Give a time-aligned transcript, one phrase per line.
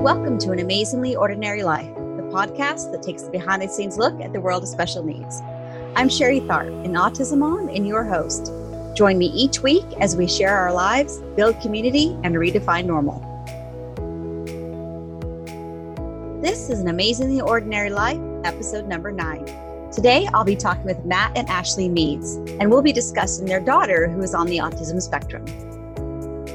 [0.00, 4.18] Welcome to An Amazingly Ordinary Life, the podcast that takes a behind the scenes look
[4.22, 5.42] at the world of special needs.
[5.94, 8.50] I'm Sherry Tharp, an autism mom and your host.
[8.96, 13.20] Join me each week as we share our lives, build community, and redefine normal.
[16.40, 19.44] This is An Amazingly Ordinary Life, episode number nine.
[19.92, 24.08] Today, I'll be talking with Matt and Ashley Meads, and we'll be discussing their daughter
[24.08, 25.44] who is on the autism spectrum.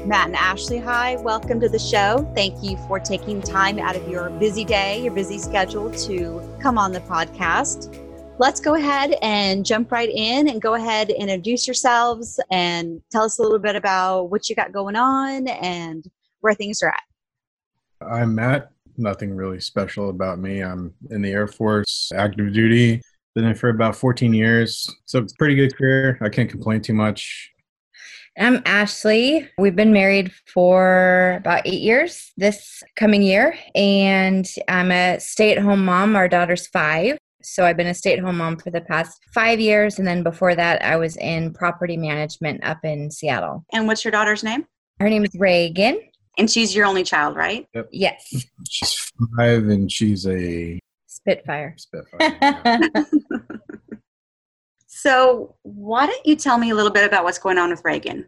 [0.06, 2.30] Matt and Ashley, hi, welcome to the show.
[2.32, 6.78] Thank you for taking time out of your busy day, your busy schedule to come
[6.78, 8.00] on the podcast.
[8.38, 13.24] Let's go ahead and jump right in and go ahead and introduce yourselves and tell
[13.24, 17.02] us a little bit about what you got going on and where things are at.
[18.08, 18.70] I'm Matt.
[18.96, 20.60] Nothing really special about me.
[20.60, 23.02] I'm in the Air Force, active duty.
[23.34, 24.88] Been in for about 14 years.
[25.04, 26.16] So it's pretty good career.
[26.20, 27.52] I can't complain too much.
[28.38, 29.48] I'm Ashley.
[29.56, 35.62] We've been married for about eight years this coming year, and I'm a stay at
[35.62, 36.16] home mom.
[36.16, 37.16] Our daughter's five.
[37.42, 39.98] So I've been a stay at home mom for the past five years.
[39.98, 43.64] And then before that, I was in property management up in Seattle.
[43.72, 44.66] And what's your daughter's name?
[45.00, 46.00] Her name is Reagan.
[46.38, 47.66] And she's your only child, right?
[47.72, 47.88] Yep.
[47.92, 48.46] Yes.
[48.68, 51.74] She's five and she's a Spitfire.
[51.78, 52.18] Spitfire.
[52.20, 52.78] yeah.
[55.06, 58.26] So, why don't you tell me a little bit about what's going on with Reagan?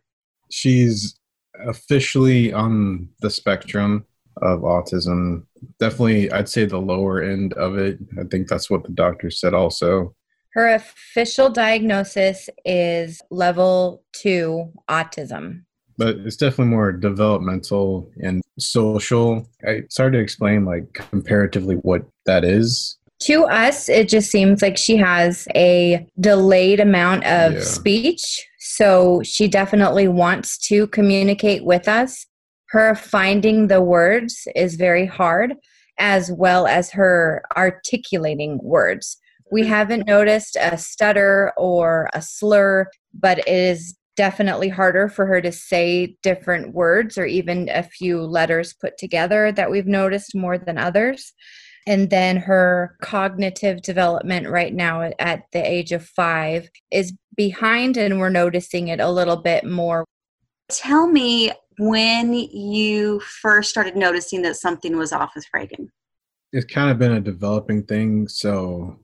[0.50, 1.18] she's
[1.66, 4.04] officially on the spectrum
[4.42, 5.44] of autism.
[5.80, 7.98] Definitely, I'd say the lower end of it.
[8.18, 10.14] I think that's what the doctor said also.
[10.52, 15.64] Her official diagnosis is level two autism.
[15.96, 19.48] but it's definitely more developmental and social.
[19.66, 22.98] I started to explain like comparatively what that is.
[23.22, 27.60] To us, it just seems like she has a delayed amount of Yeah.
[27.60, 28.46] speech.
[28.58, 32.26] So she definitely wants to communicate with us.
[32.70, 35.54] Her finding the words is very hard,
[35.98, 39.16] as well as her articulating words.
[39.50, 39.70] We mm-hmm.
[39.70, 45.52] haven't noticed a stutter or a slur, but it is definitely harder for her to
[45.52, 50.76] say different words or even a few letters put together that we've noticed more than
[50.76, 51.32] others
[51.88, 58.20] and then her cognitive development right now at the age of five is behind and
[58.20, 60.04] we're noticing it a little bit more
[60.68, 65.90] Tell me when you first started noticing that something was off with Reagan.
[66.52, 68.28] It's kind of been a developing thing.
[68.28, 68.98] So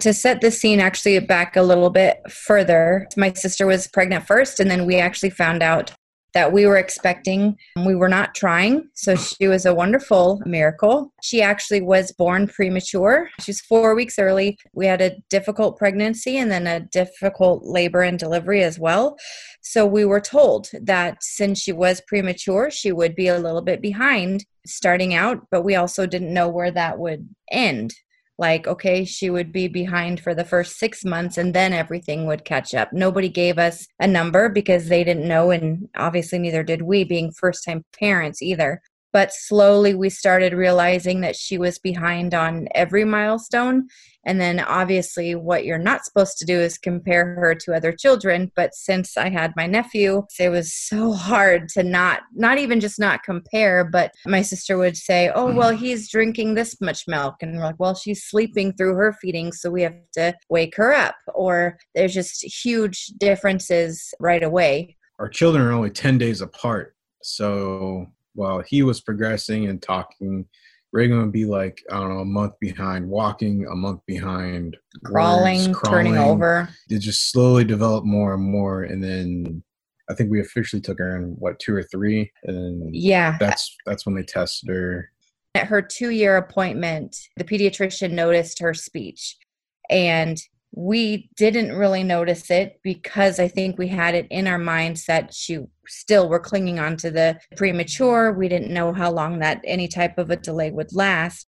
[0.00, 4.60] to set the scene actually back a little bit further my sister was pregnant first
[4.60, 5.94] and then we actually found out
[6.36, 7.56] that we were expecting.
[7.82, 8.90] We were not trying.
[8.92, 11.10] So she was a wonderful miracle.
[11.22, 13.30] She actually was born premature.
[13.40, 14.58] She was four weeks early.
[14.74, 19.16] We had a difficult pregnancy and then a difficult labor and delivery as well.
[19.62, 23.80] So we were told that since she was premature she would be a little bit
[23.80, 27.94] behind starting out but we also didn't know where that would end
[28.38, 32.44] like okay she would be behind for the first six months and then everything would
[32.44, 32.92] catch up.
[32.92, 37.32] Nobody gave us a number because they didn't know and obviously neither did we being
[37.32, 38.80] first time parents either
[39.16, 43.88] but slowly we started realizing that she was behind on every milestone.
[44.26, 48.52] And then obviously what you're not supposed to do is compare her to other children.
[48.54, 52.98] But since i had my nephew it was so hard to not not even just
[53.00, 55.82] not compare but my sister would say oh well mm-hmm.
[55.82, 57.36] he's drinking this much milk.
[57.40, 60.92] And we're like well she's sleeping through her feeding so we have to wake her
[60.92, 61.16] up.
[61.34, 64.94] Or there's just huge differences right away.
[65.18, 66.92] Our children are only 10 days apart.
[67.22, 70.46] So while he was progressing and talking,
[70.92, 75.72] Reagan would be like, I don't know, a month behind walking, a month behind crawling,
[75.72, 78.84] words, turning over It just slowly developed more and more.
[78.84, 79.62] And then
[80.08, 83.74] I think we officially took her in what two or three, and then yeah that's
[83.84, 85.10] that's when they tested her.
[85.54, 89.36] at her two year appointment, the pediatrician noticed her speech.
[89.90, 90.38] And
[90.72, 95.30] we didn't really notice it because I think we had it in our mindset.
[95.32, 98.32] she still were clinging on to the premature.
[98.32, 101.46] We didn't know how long that any type of a delay would last.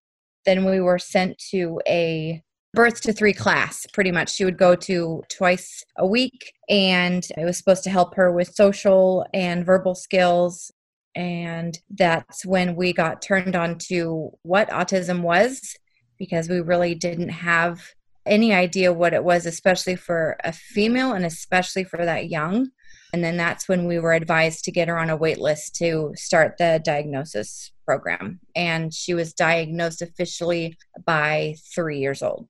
[0.45, 2.43] Then we were sent to a
[2.75, 7.45] birth to three class pretty much she would go to twice a week and it
[7.45, 10.73] was supposed to help her with social and verbal skills
[11.15, 15.77] and that's when we got turned on to what autism was
[16.19, 17.83] because we really didn't have
[18.27, 22.71] any idea what it was especially for a female and especially for that young
[23.15, 26.13] and then that's when we were advised to get her on a wait list to
[26.15, 32.49] start the diagnosis program and she was diagnosed officially by three years old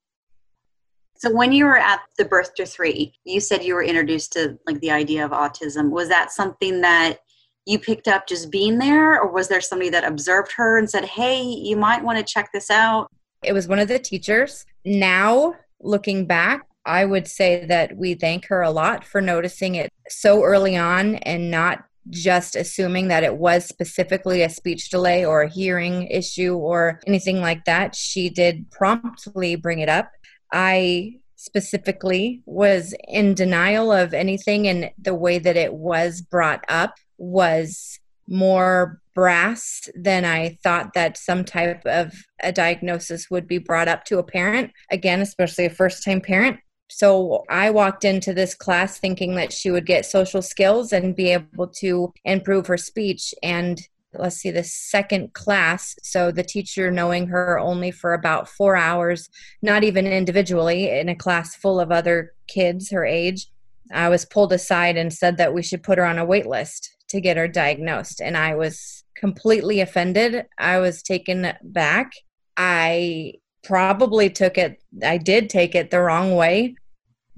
[1.16, 4.58] So when you were at the birth to three, you said you were introduced to
[4.66, 5.90] like the idea of autism.
[5.90, 7.18] Was that something that
[7.64, 11.04] you picked up just being there, or was there somebody that observed her and said,
[11.04, 13.06] hey, you might want to check this out?
[13.42, 14.64] It was one of the teachers.
[14.84, 19.92] Now, looking back, I would say that we thank her a lot for noticing it
[20.08, 25.42] so early on and not just assuming that it was specifically a speech delay or
[25.42, 27.94] a hearing issue or anything like that.
[27.94, 30.10] She did promptly bring it up.
[30.52, 36.94] I specifically was in denial of anything, and the way that it was brought up
[37.18, 37.98] was
[38.28, 42.12] more brass than I thought that some type of
[42.43, 44.73] a diagnosis would be brought up to a parent.
[44.91, 46.59] Again, especially a first time parent.
[46.91, 51.31] So I walked into this class thinking that she would get social skills and be
[51.31, 53.35] able to improve her speech.
[53.43, 53.81] And
[54.12, 59.31] let's see, the second class, so the teacher knowing her only for about four hours,
[59.62, 63.49] not even individually, in a class full of other kids her age,
[63.91, 66.91] I was pulled aside and said that we should put her on a wait list
[67.12, 68.20] to get her diagnosed.
[68.20, 70.47] And I was completely offended.
[70.59, 72.12] I was taken back.
[72.56, 76.75] I probably took it, I did take it the wrong way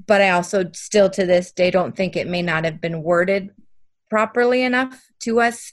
[0.07, 3.51] but I also still to this day don't think it may not have been worded
[4.11, 5.73] properly enough to us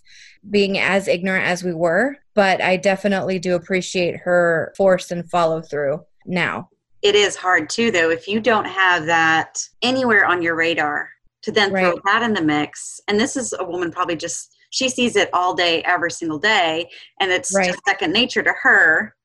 [0.50, 5.62] being as ignorant as we were but I definitely do appreciate her force and follow
[5.62, 6.70] through now
[7.02, 11.10] it is hard too though if you don't have that anywhere on your radar
[11.44, 11.86] to then right.
[11.86, 15.30] throw that in the mix and this is a woman probably just she sees it
[15.34, 16.90] all day every single day
[17.20, 17.68] and it's right.
[17.68, 19.16] just second nature to her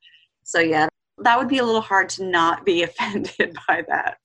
[0.42, 4.18] so yeah that would be a little hard to not be offended by that.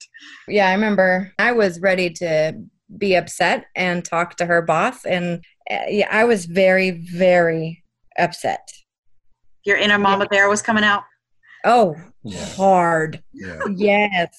[0.48, 2.54] Yeah, I remember I was ready to
[2.98, 7.82] be upset and talk to her boss and uh, yeah, I was very very
[8.18, 8.68] upset.
[9.64, 11.04] Your inner mama bear was coming out?
[11.64, 11.94] Oh,
[12.24, 12.44] yeah.
[12.56, 13.22] hard.
[13.32, 13.60] Yeah.
[13.76, 14.36] Yes.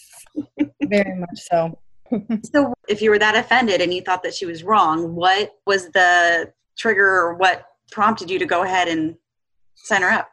[0.83, 1.79] very much so.
[2.53, 5.89] so if you were that offended and you thought that she was wrong, what was
[5.91, 9.15] the trigger or what prompted you to go ahead and
[9.75, 10.29] sign her up?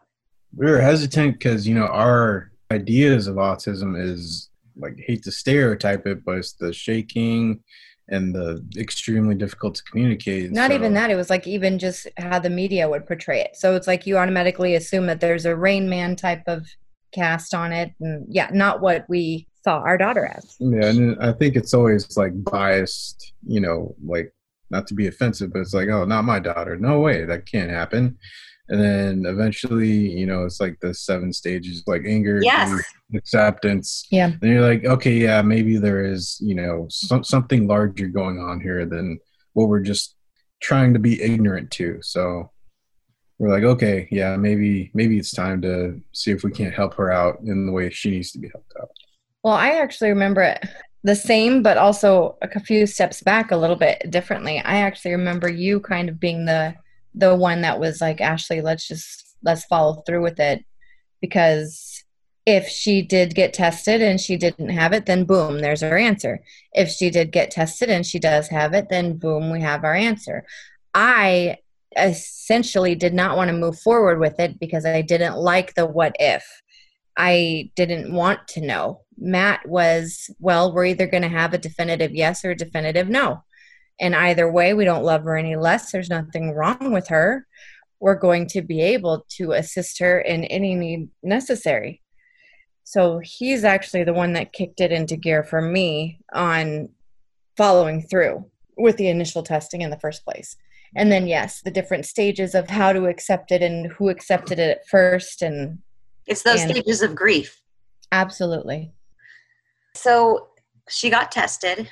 [0.54, 6.06] we were hesitant because you know our ideas of autism is like hate to stereotype
[6.06, 7.62] it, but it's the shaking
[8.08, 10.50] and the extremely difficult to communicate.
[10.50, 10.76] Not so.
[10.76, 11.10] even that.
[11.10, 13.56] It was like even just how the media would portray it.
[13.56, 16.66] So it's like you automatically assume that there's a Rain Man type of
[17.12, 20.56] cast on it, and yeah, not what we saw our daughter as.
[20.58, 23.32] Yeah, and I think it's always like biased.
[23.46, 24.32] You know, like
[24.70, 26.76] not to be offensive, but it's like, oh, not my daughter.
[26.76, 28.18] No way, that can't happen
[28.70, 32.80] and then eventually you know it's like the seven stages like anger yes.
[33.14, 38.06] acceptance yeah and you're like okay yeah maybe there is you know some, something larger
[38.06, 39.18] going on here than
[39.52, 40.16] what we're just
[40.62, 42.50] trying to be ignorant to so
[43.38, 47.10] we're like okay yeah maybe maybe it's time to see if we can't help her
[47.10, 48.90] out in the way she needs to be helped out
[49.42, 50.64] well i actually remember it
[51.02, 54.58] the same but also a few steps back a little bit differently.
[54.58, 56.74] I actually remember you kind of being the
[57.14, 60.64] the one that was like ashley let's just let's follow through with it.
[61.20, 62.04] Because
[62.46, 66.42] if she did get tested and she didn't have it then boom there's our answer.
[66.72, 69.94] If she did get tested and she does have it then boom we have our
[69.94, 70.44] answer.
[70.92, 71.58] I
[71.96, 76.14] essentially did not want to move forward with it because i didn't like the what
[76.20, 76.44] if.
[77.16, 82.12] I didn't want to know matt was well we're either going to have a definitive
[82.12, 83.42] yes or a definitive no
[84.00, 85.92] and either way, we don't love her any less.
[85.92, 87.46] There's nothing wrong with her.
[88.00, 92.00] We're going to be able to assist her in any need necessary.
[92.82, 96.88] So he's actually the one that kicked it into gear for me on
[97.58, 98.46] following through
[98.78, 100.56] with the initial testing in the first place.
[100.96, 104.78] And then, yes, the different stages of how to accept it and who accepted it
[104.78, 105.42] at first.
[105.42, 105.78] And
[106.26, 107.60] it's those and stages of grief.
[108.10, 108.92] Absolutely.
[109.94, 110.48] So
[110.88, 111.90] she got tested.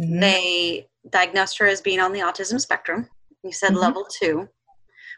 [0.00, 0.20] Mm-hmm.
[0.20, 3.08] They diagnosed her as being on the autism spectrum.
[3.42, 3.78] You said mm-hmm.
[3.78, 4.48] level two,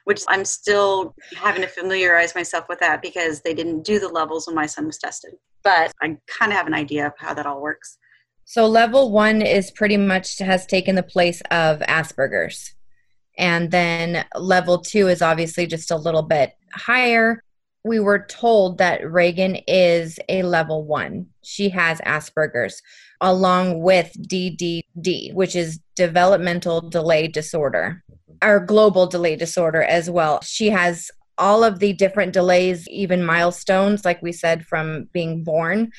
[0.05, 4.47] which I'm still having to familiarize myself with that because they didn't do the levels
[4.47, 5.33] when my son was tested.
[5.65, 7.99] But I kind of have an idea of how that all works.
[8.45, 12.75] So, level one is pretty much has taken the place of Asperger's.
[13.39, 17.43] And then level two is obviously just a little bit higher.
[17.85, 21.27] We were told that Reagan is a level one.
[21.43, 22.81] She has Asperger's
[23.21, 28.03] along with DDD, which is developmental delay disorder,
[28.43, 30.41] or global delay disorder as well.
[30.43, 35.91] She has all of the different delays, even milestones, like we said, from being born.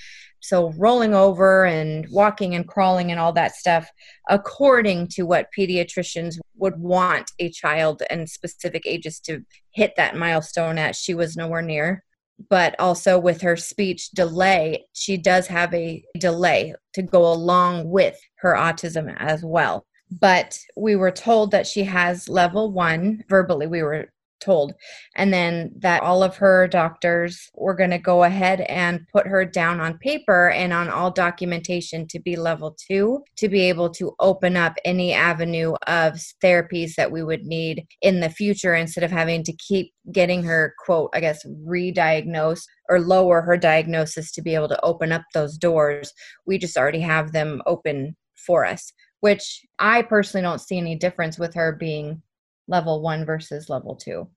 [0.41, 3.89] So, rolling over and walking and crawling and all that stuff,
[4.29, 9.43] according to what pediatricians would want a child and specific ages to
[9.73, 12.03] hit that milestone at, she was nowhere near
[12.49, 18.19] but also with her speech delay, she does have a delay to go along with
[18.37, 19.85] her autism as well.
[20.19, 24.07] but we were told that she has level one verbally we were
[24.43, 24.73] told.
[25.15, 29.45] And then that all of her doctors were going to go ahead and put her
[29.45, 34.13] down on paper and on all documentation to be level 2 to be able to
[34.19, 39.11] open up any avenue of therapies that we would need in the future instead of
[39.11, 44.53] having to keep getting her quote i guess re-diagnose or lower her diagnosis to be
[44.53, 46.11] able to open up those doors.
[46.45, 51.39] We just already have them open for us which i personally don't see any difference
[51.39, 52.21] with her being
[52.67, 54.27] level one versus level two,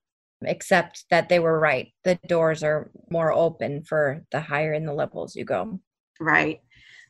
[0.42, 1.92] except that they were right.
[2.04, 5.80] The doors are more open for the higher in the levels you go.
[6.21, 6.61] Right.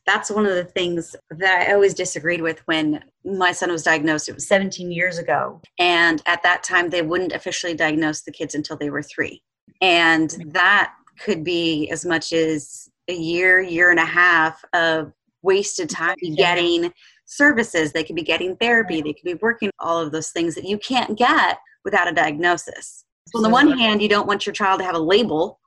[0.05, 4.29] That's one of the things that I always disagreed with when my son was diagnosed.
[4.29, 5.61] It was 17 years ago.
[5.79, 9.43] And at that time, they wouldn't officially diagnose the kids until they were three.
[9.81, 15.89] And that could be as much as a year, year and a half of wasted
[15.89, 16.93] time getting
[17.27, 20.65] services, they could be getting therapy, they could be working all of those things that
[20.65, 23.05] you can't get without a diagnosis.
[23.27, 25.59] So on the one hand, you don't want your child to have a label,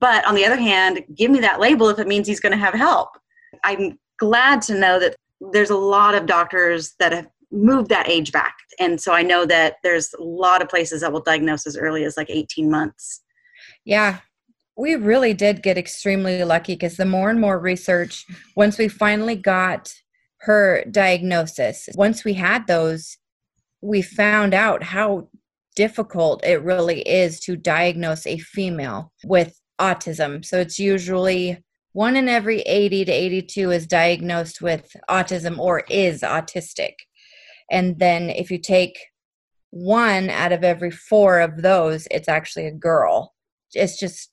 [0.00, 2.58] but on the other hand, give me that label if it means he's going to
[2.58, 3.10] have help.
[3.64, 5.16] I'm glad to know that
[5.52, 8.54] there's a lot of doctors that have moved that age back.
[8.80, 12.04] And so I know that there's a lot of places that will diagnose as early
[12.04, 13.20] as like 18 months.
[13.84, 14.20] Yeah,
[14.76, 18.24] we really did get extremely lucky because the more and more research,
[18.56, 19.92] once we finally got
[20.42, 21.88] her diagnosis.
[21.94, 23.16] Once we had those,
[23.80, 25.28] we found out how
[25.76, 30.44] difficult it really is to diagnose a female with autism.
[30.44, 36.22] So it's usually one in every 80 to 82 is diagnosed with autism or is
[36.22, 36.94] autistic.
[37.70, 38.98] And then if you take
[39.70, 43.32] one out of every four of those, it's actually a girl.
[43.74, 44.30] It's just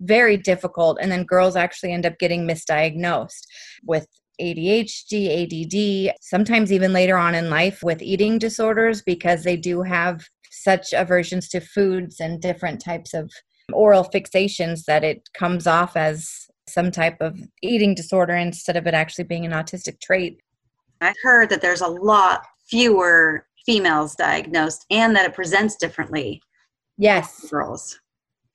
[0.00, 0.98] very difficult.
[1.00, 3.46] And then girls actually end up getting misdiagnosed
[3.84, 4.06] with
[4.40, 10.26] ADHD, ADD, sometimes even later on in life with eating disorders because they do have
[10.50, 13.30] such aversions to foods and different types of
[13.72, 18.94] oral fixations that it comes off as some type of eating disorder instead of it
[18.94, 20.40] actually being an autistic trait.
[21.00, 26.40] I've heard that there's a lot fewer females diagnosed and that it presents differently.
[26.98, 27.48] Yes.
[27.50, 28.00] Girls.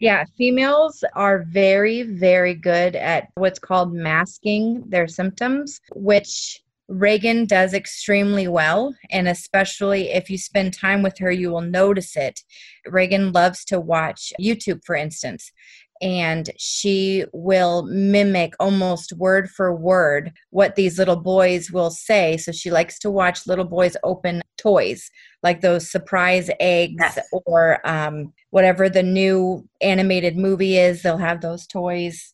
[0.02, 7.76] Yeah, females are very, very good at what's called masking their symptoms, which Reagan does
[7.76, 8.96] extremely well.
[9.12, 12.40] And especially if you spend time with her, you will notice it.
[12.88, 15.52] Reagan loves to watch YouTube, for instance
[16.02, 22.38] and she will mimic almost word for word what these little boys will say.
[22.38, 25.10] So she likes to watch little boys open toys,
[25.44, 27.20] like those surprise eggs yes.
[27.46, 32.34] or um, whatever the new animated movie is, they'll have those toys.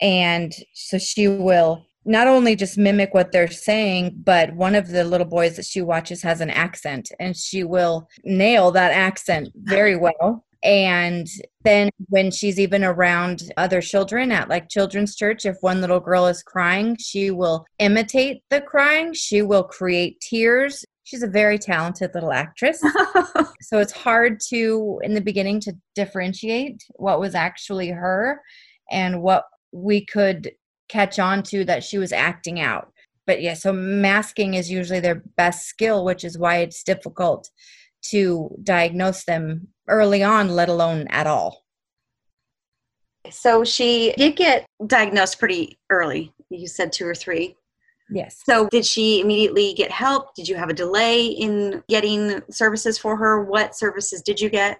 [0.00, 5.04] And so she will not only just mimic what they're saying, but one of the
[5.04, 9.96] little boys that she watches has an accent and she will nail that accent very
[10.20, 10.44] well.
[10.62, 11.26] And
[11.64, 16.26] then when she's even around other children at like children's church, if one little girl
[16.26, 19.12] is crying, she will imitate the crying.
[19.12, 20.84] She will create tears.
[21.04, 22.80] She's a very talented little actress.
[23.60, 28.40] so it's hard to, in the beginning, to differentiate what was actually her
[28.90, 30.52] and what we could
[30.88, 32.92] catch on to that she was acting out.
[33.26, 37.50] But yeah, so masking is usually their best skill, which is why it's difficult
[38.10, 41.64] to diagnose them early on, let alone at all.
[43.30, 46.32] So she did get diagnosed pretty early.
[46.50, 47.56] You said two or three.
[48.10, 48.42] Yes.
[48.44, 50.34] So did she immediately get help?
[50.34, 53.44] Did you have a delay in getting services for her?
[53.44, 54.78] What services did you get?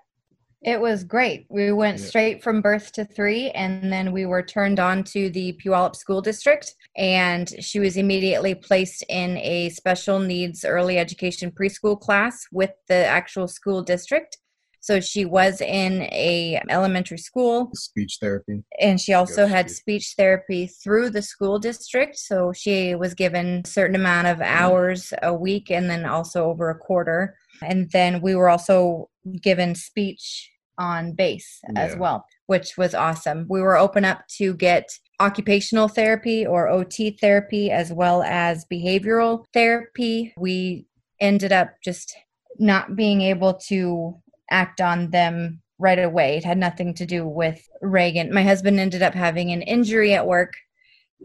[0.65, 1.47] It was great.
[1.49, 2.07] We went yeah.
[2.07, 6.21] straight from birth to three, and then we were turned on to the Puyallup School
[6.21, 6.73] District.
[6.97, 12.95] And she was immediately placed in a special needs early education preschool class with the
[12.95, 14.39] actual school district.
[14.83, 17.71] So she was in a elementary school.
[17.73, 18.65] Speech therapy.
[18.81, 22.19] And she also had speech therapy through the school district.
[22.19, 24.57] So she was given a certain amount of mm-hmm.
[24.57, 27.37] hours a week and then also over a quarter.
[27.63, 29.09] And then we were also
[29.41, 31.81] given speech on base yeah.
[31.81, 33.47] as well, which was awesome.
[33.49, 39.45] We were open up to get occupational therapy or OT therapy as well as behavioral
[39.55, 40.35] therapy.
[40.37, 40.87] We
[41.21, 42.17] ended up just
[42.59, 44.21] not being able to
[44.53, 46.37] act on them right away.
[46.37, 48.33] It had nothing to do with Reagan.
[48.33, 50.53] My husband ended up having an injury at work,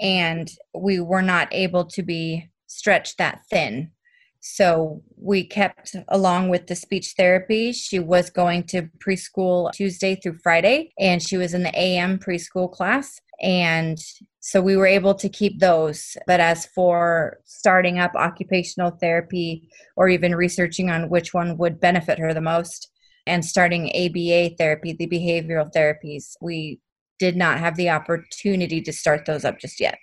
[0.02, 3.92] and we were not able to be stretched that thin.
[4.40, 7.72] So we kept along with the speech therapy.
[7.72, 12.72] She was going to preschool Tuesday through Friday, and she was in the AM preschool
[12.72, 13.20] class.
[13.42, 13.98] And
[14.40, 16.18] so we were able to keep those.
[16.26, 22.18] But as for starting up occupational therapy or even researching on which one would benefit
[22.18, 22.90] her the most
[23.28, 26.80] and starting ABA therapy, the behavioral therapies, we
[27.20, 29.98] did not have the opportunity to start those up just yet.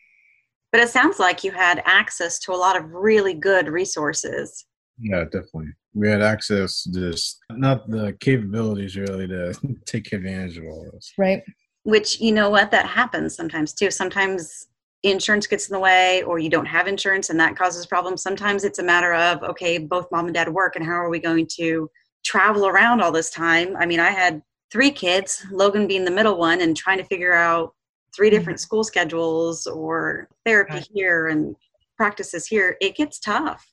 [0.73, 4.67] But it sounds like you had access to a lot of really good resources.
[4.99, 5.73] Yeah, definitely.
[5.95, 9.55] We had access to just not the capabilities really to
[9.87, 11.13] take advantage of all this.
[11.17, 11.43] Right.
[11.85, 13.91] Which, you know what, that happens sometimes too.
[13.91, 14.67] Sometimes
[15.05, 18.23] insurance gets in the way or you don't have insurance and that causes problems.
[18.23, 21.19] Sometimes it's a matter of, okay, both mom and dad work and how are we
[21.19, 21.91] going to
[22.25, 23.77] travel around all this time?
[23.77, 27.35] I mean, I had three kids, Logan being the middle one, and trying to figure
[27.35, 27.75] out
[28.15, 28.39] three mm-hmm.
[28.39, 30.89] different school schedules or therapy right.
[30.93, 31.55] here and
[31.97, 33.67] practices here, it gets tough.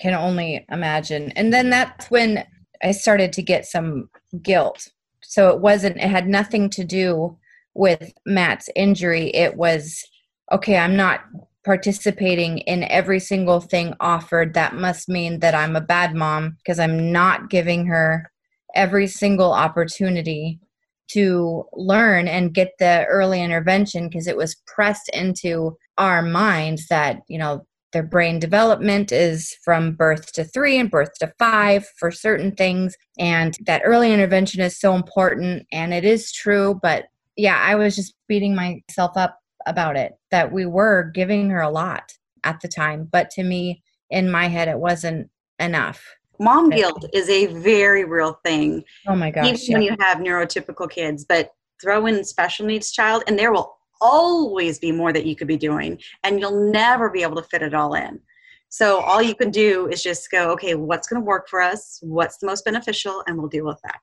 [0.00, 1.32] Can only imagine.
[1.32, 2.44] And then that's when
[2.82, 4.10] I started to get some
[4.42, 4.88] guilt.
[5.22, 7.36] So it wasn't, it had nothing to do
[7.74, 9.28] with Matt's injury.
[9.30, 10.02] It was,
[10.50, 11.20] okay, I'm not
[11.66, 14.54] participating in every single thing offered.
[14.54, 18.30] That must mean that I'm a bad mom because I'm not giving her
[18.74, 20.60] every single opportunity
[21.08, 27.20] to learn and get the early intervention because it was pressed into our minds that
[27.28, 32.10] you know their brain development is from birth to three and birth to five for
[32.10, 37.04] certain things and that early intervention is so important and it is true but
[37.36, 41.70] yeah i was just beating myself up about it that we were giving her a
[41.70, 42.12] lot
[42.44, 47.28] at the time but to me in my head it wasn't enough mom guilt is
[47.28, 48.84] a very real thing.
[49.06, 49.46] Oh my gosh.
[49.46, 49.74] Even yeah.
[49.74, 54.78] when you have neurotypical kids, but throw in special needs child and there will always
[54.78, 57.74] be more that you could be doing and you'll never be able to fit it
[57.74, 58.20] all in.
[58.68, 61.98] So all you can do is just go, okay, what's going to work for us?
[62.02, 63.22] What's the most beneficial?
[63.26, 64.00] And we'll deal with that.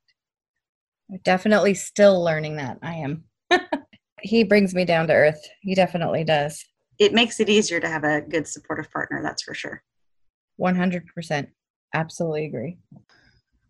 [1.24, 2.80] Definitely still learning that.
[2.82, 3.26] I am.
[4.24, 5.48] he brings me down to earth.
[5.62, 6.64] He definitely does.
[6.98, 9.84] It makes it easier to have a good supportive partner, that's for sure.
[10.60, 11.48] 100%.
[11.94, 12.78] Absolutely agree.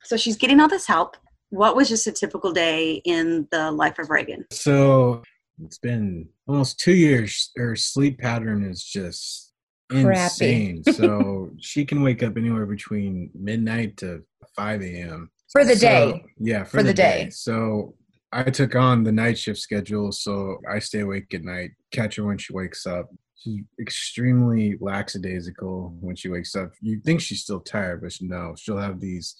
[0.03, 1.17] So she's getting all this help.
[1.49, 4.45] What was just a typical day in the life of Reagan?
[4.51, 5.23] So
[5.63, 7.51] it's been almost two years.
[7.55, 9.53] Her sleep pattern is just
[9.91, 10.83] insane.
[10.93, 14.23] so she can wake up anywhere between midnight to
[14.55, 15.31] 5 a.m.
[15.51, 16.25] For the so, day.
[16.37, 17.23] Yeah, for, for the, the day.
[17.25, 17.29] day.
[17.29, 17.95] So
[18.33, 20.11] I took on the night shift schedule.
[20.11, 23.09] So I stay awake at night, catch her when she wakes up
[23.43, 26.71] she's extremely lackadaisical when she wakes up.
[26.81, 29.35] You think she's still tired, but no, she'll have these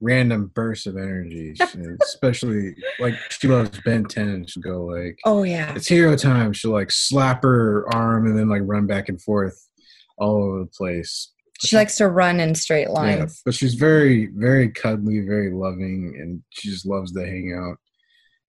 [0.00, 1.54] random bursts of energy.
[2.02, 6.52] especially like she loves Ben 10 and she'll go like, "Oh yeah, it's hero time."
[6.52, 9.68] She'll like slap her arm and then like run back and forth
[10.18, 11.32] all over the place.
[11.60, 13.18] She likes to run in straight lines.
[13.18, 17.78] Yeah, but she's very, very cuddly, very loving, and she just loves to hang out.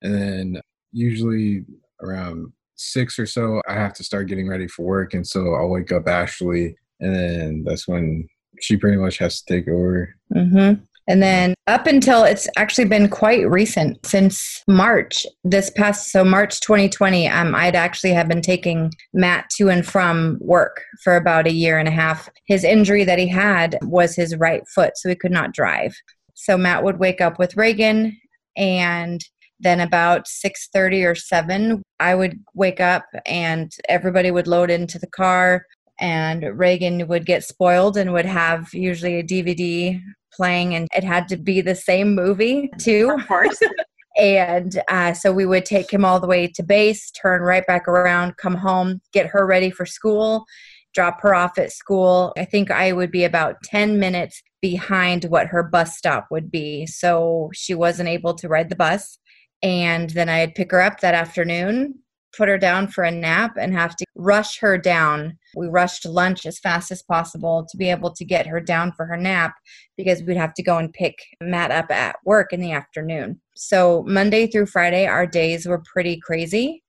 [0.02, 1.66] And then usually
[2.02, 5.14] around six or so, I have to start getting ready for work.
[5.14, 8.28] And so I'll wake up Ashley, and then that's when
[8.62, 10.16] she pretty much has to take over.
[10.34, 10.84] Mm-hmm.
[11.10, 16.60] And then up until it's actually been quite recent since March, this past, so March
[16.60, 21.52] 2020, um, I'd actually have been taking Matt to and from work for about a
[21.52, 22.30] year and a half.
[22.46, 25.96] His injury that he had was his right foot, so he could not drive.
[26.36, 28.16] So Matt would wake up with Reagan
[28.56, 29.20] and
[29.60, 35.08] then about 6:30 or 7 I would wake up and everybody would load into the
[35.08, 35.66] car
[36.00, 41.28] and Reagan would get spoiled and would have usually a DVD playing and it had
[41.30, 43.16] to be the same movie too.
[43.18, 43.60] Of course.
[44.18, 47.88] And uh, so we would take him all the way to base turn right back
[47.88, 50.46] around come home get her ready for school
[50.94, 52.34] drop her off at school.
[52.38, 56.86] I think i would be about 10 minutes behind what her bus stop would be.
[56.86, 59.18] So she wasn't able to ride the bus
[59.62, 61.96] and then I'd pick her up that afternoon,
[62.36, 65.38] put her down for a nap, and have to rush her down.
[65.56, 69.06] We rushed lunch as fast as possible to be able to get her down for
[69.06, 69.56] her nap
[69.98, 73.42] because we'd have to go and pick Matt up at work in the afternoon.
[73.56, 76.84] So, Monday through Friday, our days were pretty crazy.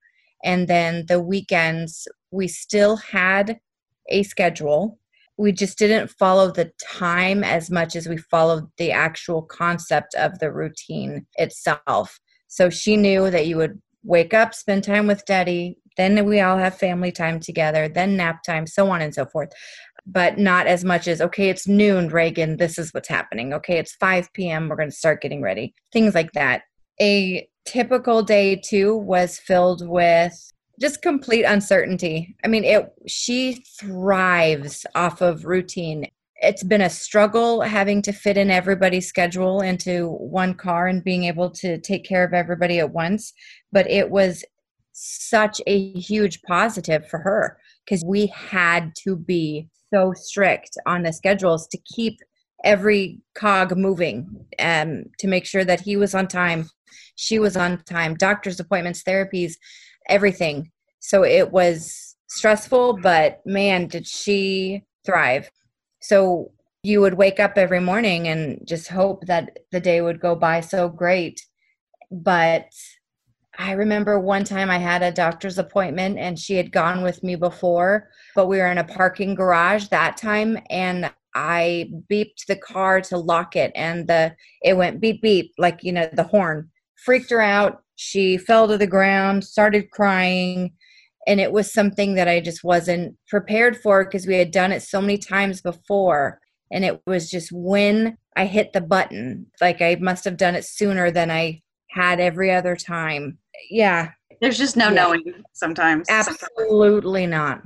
[0.44, 3.58] And then the weekends, we still had
[4.08, 4.98] a schedule.
[5.36, 10.38] We just didn't follow the time as much as we followed the actual concept of
[10.38, 12.20] the routine itself.
[12.50, 16.58] So she knew that you would wake up, spend time with daddy, then we all
[16.58, 19.50] have family time together, then nap time, so on and so forth.
[20.04, 23.54] But not as much as, okay, it's noon, Reagan, this is what's happening.
[23.54, 25.74] Okay, it's 5 p.m., we're going to start getting ready.
[25.92, 26.62] Things like that.
[27.00, 32.34] A typical day, too, was filled with just complete uncertainty.
[32.44, 36.06] I mean, it she thrives off of routine
[36.40, 41.24] it's been a struggle having to fit in everybody's schedule into one car and being
[41.24, 43.32] able to take care of everybody at once
[43.72, 44.44] but it was
[44.92, 51.12] such a huge positive for her because we had to be so strict on the
[51.12, 52.18] schedules to keep
[52.64, 56.68] every cog moving um, to make sure that he was on time
[57.16, 59.54] she was on time doctor's appointments therapies
[60.08, 60.70] everything.
[61.00, 65.50] So it was stressful but man did she thrive
[66.00, 70.34] so you would wake up every morning and just hope that the day would go
[70.34, 71.44] by so great.
[72.10, 72.72] But
[73.58, 77.36] I remember one time I had a doctor's appointment and she had gone with me
[77.36, 83.00] before, but we were in a parking garage that time and I beeped the car
[83.02, 87.30] to lock it and the it went beep beep like you know the horn freaked
[87.30, 90.72] her out she fell to the ground started crying
[91.26, 94.82] and it was something that I just wasn't prepared for because we had done it
[94.82, 96.40] so many times before.
[96.72, 100.64] And it was just when I hit the button like I must have done it
[100.64, 103.38] sooner than I had every other time.
[103.70, 104.12] Yeah.
[104.40, 104.94] There's just no Yeah.
[104.94, 106.06] knowing sometimes.
[106.08, 107.62] Absolutely not.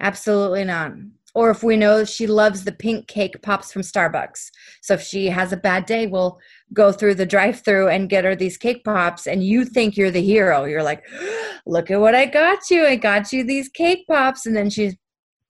[0.00, 0.92] Absolutely not.
[1.34, 4.50] Or if we know she loves the pink cake pops from Starbucks.
[4.82, 6.38] So if she has a bad day, we'll
[6.72, 10.22] go through the drive-through and get her these cake pops and you think you're the
[10.22, 10.64] hero.
[10.64, 11.04] You're like,
[11.66, 12.86] "Look at what I got you.
[12.86, 14.94] I got you these cake pops." And then she's,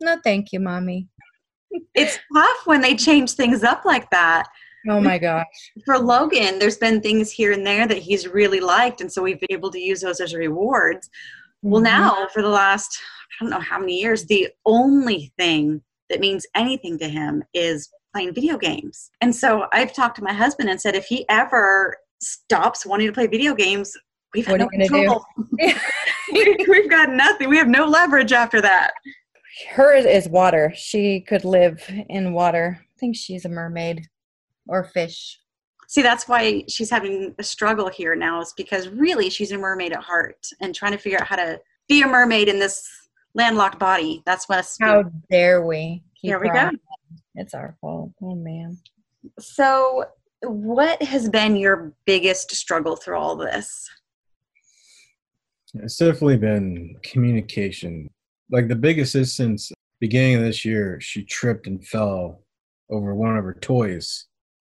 [0.00, 1.08] "No, thank you, mommy."
[1.94, 4.46] it's tough when they change things up like that
[4.90, 5.46] Oh my gosh.
[5.86, 9.40] for logan there's been things here and there that he's really liked and so we've
[9.40, 11.08] been able to use those as rewards
[11.62, 11.84] well Mhm.
[11.84, 12.98] now for the last
[13.30, 15.80] i don't know how many years the only thing
[16.10, 20.32] that means anything to him is playing video games and so i've talked to my
[20.32, 23.96] husband and said if he ever stops wanting to play video games
[24.34, 25.24] we've had no control
[26.32, 28.92] We- we've got nothing we have no leverage after that
[29.70, 30.72] Her is water.
[30.74, 32.80] She could live in water.
[32.80, 34.08] I think she's a mermaid
[34.66, 35.38] or fish.
[35.88, 39.92] See, that's why she's having a struggle here now, is because really she's a mermaid
[39.92, 42.88] at heart and trying to figure out how to be a mermaid in this
[43.34, 44.22] landlocked body.
[44.24, 44.66] That's what.
[44.80, 46.02] How dare we?
[46.14, 46.70] Here we go.
[47.36, 47.42] On?
[47.42, 48.12] It's our fault.
[48.22, 48.78] Oh man.
[49.38, 50.06] So,
[50.42, 53.88] what has been your biggest struggle through all this?
[55.74, 58.10] It's definitely been communication.
[58.50, 62.42] Like the biggest is since beginning of this year, she tripped and fell
[62.90, 64.26] over one of her toys,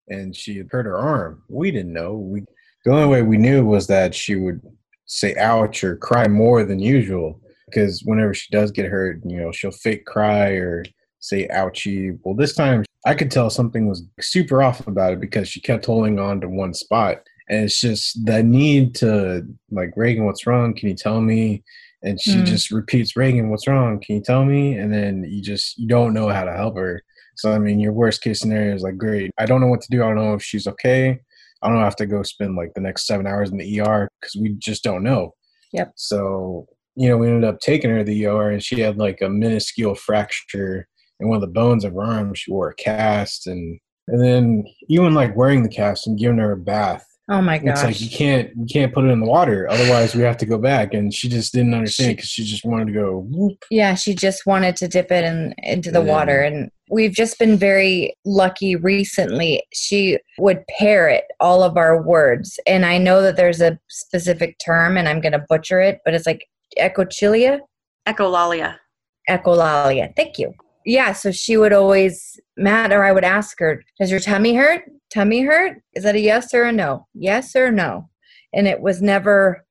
[0.09, 1.43] and she had hurt her arm.
[1.49, 2.15] We didn't know.
[2.15, 2.45] We
[2.85, 4.61] the only way we knew was that she would
[5.07, 7.41] say ouch or cry more than usual.
[7.67, 10.85] Because whenever she does get hurt, you know, she'll fake cry or
[11.25, 12.19] say ouchie.
[12.23, 15.87] Well, this time I could tell something was super off about it because she kept
[15.87, 17.19] holding on to one spot.
[17.49, 20.75] And it's just the need to like reagan what's wrong?
[20.75, 21.63] Can you tell me?
[22.03, 22.47] And she Mm.
[22.47, 24.01] just repeats reagan what's wrong?
[24.01, 24.75] Can you tell me?
[24.77, 27.03] And then you just you don't know how to help her.
[27.37, 29.31] So i mean your worst case scenario is like great.
[29.39, 30.03] I don't know what to do.
[30.03, 31.19] I don't know if she's okay.
[31.63, 34.37] I don't have to go spend like the next seven hours in the er because
[34.37, 35.35] we just don't know.
[35.73, 35.93] Yep.
[35.97, 39.21] so you know we ended up taking her to the er and she had like
[39.23, 40.87] a minuscule fracture
[41.21, 44.65] in one of the bones of her arm she wore a cast and and then
[44.89, 48.11] even like wearing the cast and giving her a bath Oh my it's like you
[48.11, 51.13] can't you can't put it in the water otherwise we have to go back and
[51.15, 54.77] she just didn't understand because she just wanted to go whoop Yeah, she just wanted
[54.77, 56.13] to dip it in into the Yeah.
[56.13, 59.63] water and we've just been very lucky recently.
[59.73, 64.99] She would parrot all of our words and I know that there's a specific term
[64.99, 66.45] and I'm going to butcher it, but it's like
[66.79, 67.61] echochilia,
[68.07, 68.77] Echolalia.
[69.31, 70.15] echolalia.
[70.15, 70.53] Thank you.
[70.85, 74.85] Yeah, so she would always Matt or I would ask her, "Does your tummy hurt?
[75.11, 75.83] Tummy hurt?
[75.95, 77.07] Is that a yes or a no?
[77.15, 78.11] Yes or no?"
[78.53, 79.65] And it was never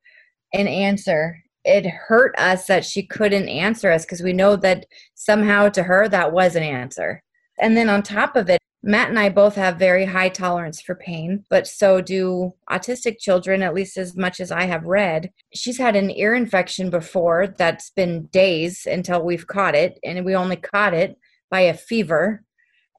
[0.54, 1.38] an answer.
[1.64, 6.10] It hurt us that she couldn't answer us because we know that somehow to her
[6.10, 7.24] that was an answer.
[7.60, 10.94] And then on top of it, Matt and I both have very high tolerance for
[10.94, 15.32] pain, but so do autistic children, at least as much as I have read.
[15.54, 20.36] She's had an ear infection before that's been days until we've caught it, and we
[20.36, 21.18] only caught it
[21.50, 22.44] by a fever.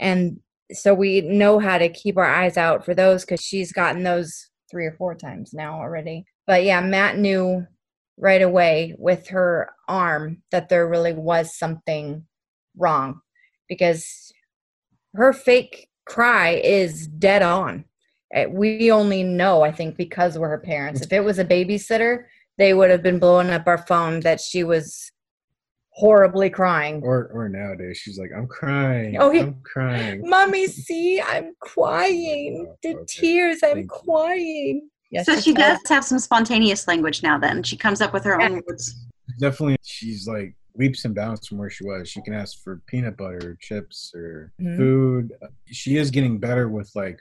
[0.01, 0.40] And
[0.73, 4.49] so we know how to keep our eyes out for those because she's gotten those
[4.70, 6.25] three or four times now already.
[6.47, 7.66] But yeah, Matt knew
[8.16, 12.25] right away with her arm that there really was something
[12.77, 13.20] wrong
[13.68, 14.33] because
[15.14, 17.85] her fake cry is dead on.
[18.35, 21.00] Uh, We only know, I think, because we're her parents.
[21.03, 22.24] If it was a babysitter,
[22.59, 25.11] they would have been blowing up our phone that she was
[25.90, 27.00] horribly crying.
[27.05, 29.42] or or nowadays she's like i'm crying Oh, yeah.
[29.42, 32.74] i'm crying Mommy, see, I'm crying.
[32.83, 33.05] The Okay.
[33.07, 33.88] tears, I'm Thank you.
[34.12, 34.88] crying.
[35.11, 37.38] Yes, so she she does have some spontaneous language now.
[37.38, 39.07] Then she comes up with her own words.
[39.38, 42.09] definitely she's like leaps and bounds from where she was.
[42.09, 44.77] She can ask for peanut butter, chips, or Mhm.
[44.77, 45.33] food.
[45.67, 47.21] She is getting better with like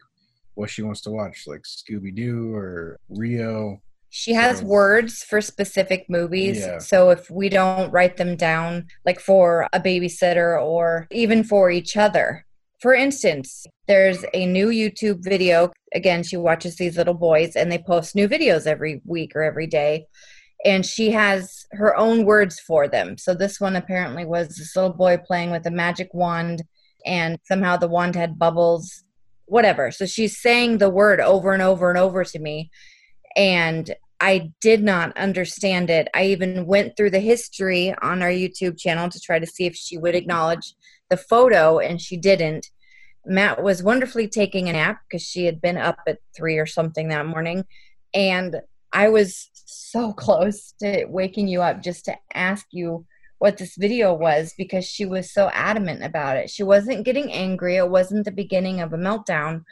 [0.55, 3.81] what she wants to watch, like Scooby Doo or Rio.
[4.09, 6.59] She has So- words for specific movies.
[6.59, 6.77] Yeah.
[6.77, 11.97] So if we don't write them down, like for a babysitter or even for each
[11.97, 12.45] other.
[12.79, 15.71] For instance, there's a new YouTube video.
[15.93, 19.67] Again, she watches these little boys and they post new videos every week or every
[19.67, 20.05] day.
[20.65, 23.17] And she has her own words for them.
[23.17, 26.63] So this one apparently was this little boy playing with a magic wand
[27.05, 29.03] and somehow the wand had bubbles,
[29.45, 29.91] whatever.
[29.91, 32.71] So she's saying the word over and over and over to me.
[33.35, 36.07] And I did not understand it.
[36.13, 39.75] I even went through the history on our YouTube channel to try to see if
[39.75, 40.75] she would acknowledge
[41.09, 42.69] the photo, and she didn't.
[43.25, 47.09] Matt was wonderfully taking a nap because she had been up at three or something
[47.09, 47.65] that morning.
[48.13, 48.61] And
[48.93, 53.05] I was so close to waking you up just to ask you
[53.39, 56.49] what this video was because she was so adamant about it.
[56.49, 59.63] She wasn't getting angry, it wasn't the beginning of a meltdown,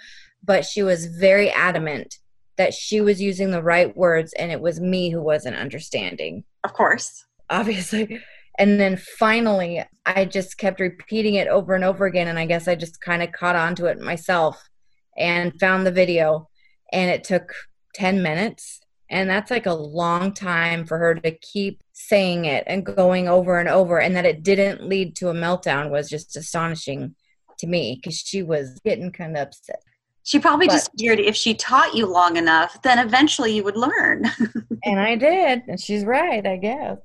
[0.44, 2.18] but she was very adamant
[2.58, 6.74] that she was using the right words and it was me who wasn't understanding Of
[6.74, 7.26] course.
[7.50, 8.20] obviously
[8.60, 12.68] and then finally i just kept repeating it over and over again and i guess
[12.68, 14.70] i just kind of caught on to it myself
[15.18, 16.50] and found the video
[16.92, 17.54] and it took
[17.96, 18.80] 10 minutes
[19.12, 23.60] and that's like a long time for her to keep saying it and going over
[23.60, 27.14] and over and that it didn't lead to a meltdown was just astonishing
[27.60, 29.82] to me because she was getting kind of upset
[30.24, 33.78] She probably But- just figured if she taught you long enough, then eventually you would
[33.78, 34.26] learn.
[34.86, 36.98] and i did and she's right i guess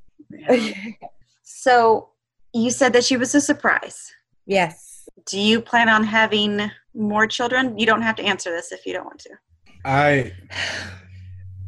[1.42, 2.08] so
[2.54, 4.12] you said that she was a surprise.
[4.46, 7.78] yes Do you plan on having more children?
[7.78, 9.30] You don't have to answer this if you don't want to.
[9.84, 10.32] I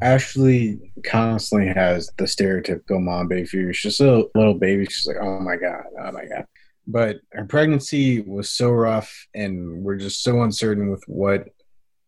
[0.01, 3.73] Ashley constantly has the stereotypical mom baby fever.
[3.73, 4.87] She's just a little baby.
[4.87, 6.45] She's like, oh my God, oh my God.
[6.87, 11.49] But her pregnancy was so rough, and we're just so uncertain with what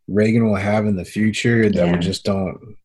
[0.08, 1.92] Reagan will have in the future that Yeah.
[1.92, 2.76] we just don't.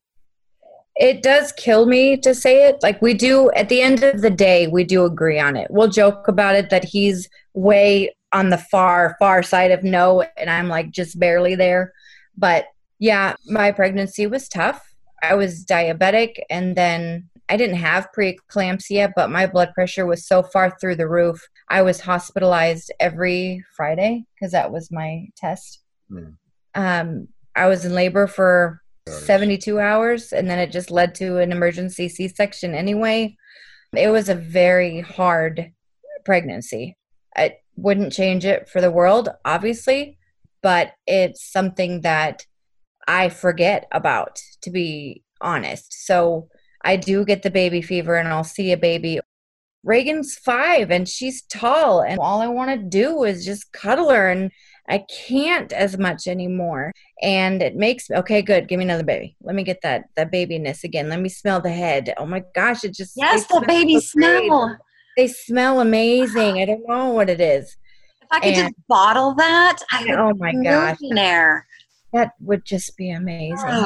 [0.97, 2.77] it does kill me to say it.
[2.81, 5.67] Like we do at the end of the day, we do agree on it.
[5.69, 10.49] We'll joke about it that he's way on the far, far side of no, and
[10.49, 11.91] I'm like just barely there.
[12.37, 12.67] But
[12.99, 14.81] yeah, my pregnancy was tough.
[15.29, 20.43] I was diabetic, and then I didn't have preeclampsia, but my blood pressure was so
[20.43, 21.47] far through the roof.
[21.69, 25.81] I was hospitalized every Friday because that was my test.
[26.09, 26.29] Hmm.
[26.73, 31.51] Um, I was in labor for 72 hours and then it just led to an
[31.51, 33.35] emergency c-section anyway
[33.95, 35.71] it was a very hard
[36.25, 36.97] pregnancy
[37.37, 40.17] i wouldn't change it for the world obviously
[40.63, 42.47] but it's something that
[43.07, 46.05] i forget about to be honest.
[46.05, 46.47] So
[46.83, 49.19] i do get the baby fever and i'll see a baby.
[49.83, 54.29] Reagan's five and she's tall and all i want to do is just cuddle her
[54.29, 54.51] and
[54.89, 56.91] i can't as much anymore.
[57.21, 59.35] And it makes okay good give me another baby.
[59.41, 61.09] Let me get that that babiness again.
[61.09, 62.13] Let me smell the head.
[62.17, 64.77] Oh my gosh it just Yes, the baby so smell.
[65.17, 66.59] they smell amazing.
[66.61, 67.77] I don't know what it is.
[68.21, 70.97] If I could just bottle that, I would oh my gosh.
[70.99, 71.67] millionaire.
[72.15, 73.85] That would just be amazing.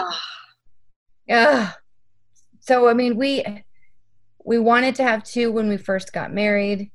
[1.28, 1.74] Yeah
[2.70, 3.44] so i mean we
[4.46, 6.92] we wanted to have two when we first got married.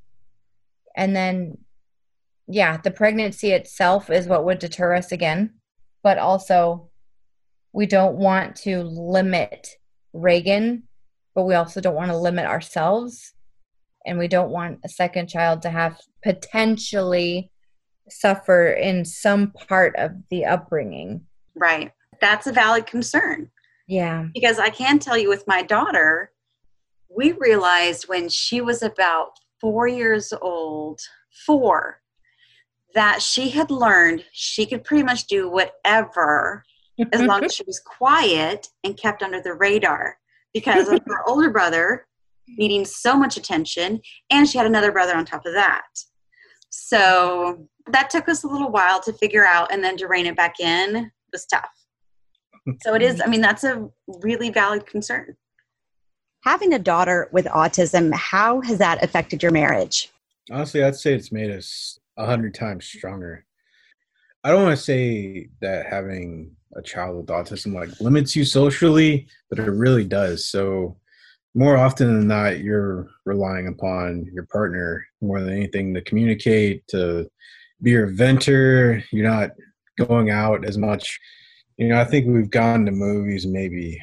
[0.96, 1.58] And then
[2.46, 5.54] yeah the pregnancy itself is what would deter us again.
[6.02, 6.90] But also
[7.72, 9.68] we don't want to limit
[10.12, 10.84] reagan
[11.34, 13.32] but we also don't want to limit ourselves.
[14.06, 17.50] And we don't want a second child to have potentially
[18.08, 21.22] suffer in some part of the upbringing
[21.56, 21.92] Right.
[22.20, 23.50] That's a valid concern.
[23.86, 26.32] yeah because I can tell you with my daughter,
[27.08, 31.00] we realized when she was about four years old,
[31.46, 32.00] four,
[32.94, 36.64] that she had learned she could pretty much do whatever
[37.12, 40.16] as long as she was quiet and kept under the radar
[40.52, 42.06] because of her older brother
[42.46, 45.86] needing so much attention and she had another brother on top of that.
[46.76, 50.34] So that took us a little while to figure out and then to rein it
[50.34, 51.70] back in was tough.
[52.82, 53.88] So it is, I mean, that's a
[54.22, 55.36] really valid concern.
[56.42, 60.10] Having a daughter with autism, how has that affected your marriage?
[60.50, 63.46] Honestly, I'd say it's made us a hundred times stronger.
[64.42, 69.28] I don't want to say that having a child with autism like limits you socially,
[69.48, 70.46] but it really does.
[70.46, 70.96] So
[71.54, 77.28] more often than not, you're relying upon your partner more than anything to communicate, to
[77.82, 79.02] be your ventor.
[79.12, 79.50] You're not
[79.98, 81.18] going out as much.
[81.76, 84.00] You know, I think we've gone to movies maybe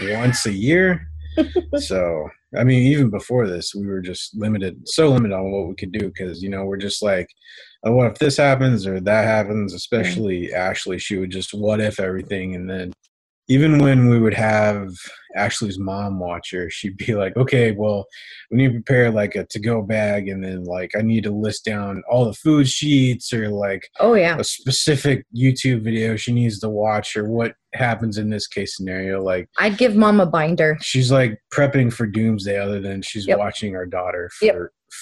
[0.00, 1.08] once a year.
[1.78, 5.74] so I mean, even before this, we were just limited, so limited on what we
[5.74, 7.28] could do because, you know, we're just like,
[7.84, 9.74] oh, what if this happens or that happens?
[9.74, 12.54] Especially Ashley, she would just what if everything.
[12.54, 12.92] And then
[13.48, 14.90] even when we would have
[15.36, 18.06] Ashley's mom watch her, she'd be like, okay, well,
[18.50, 20.28] we need to prepare like a to go bag.
[20.28, 24.14] And then like, I need to list down all the food sheets or like, oh,
[24.14, 24.36] yeah.
[24.38, 29.22] a specific YouTube video she needs to watch or what happens in this case scenario.
[29.22, 30.76] Like, I'd give mom a binder.
[30.80, 33.38] she's like prepping for doomsday other than she's Yep.
[33.38, 34.56] watching our daughter for Yep.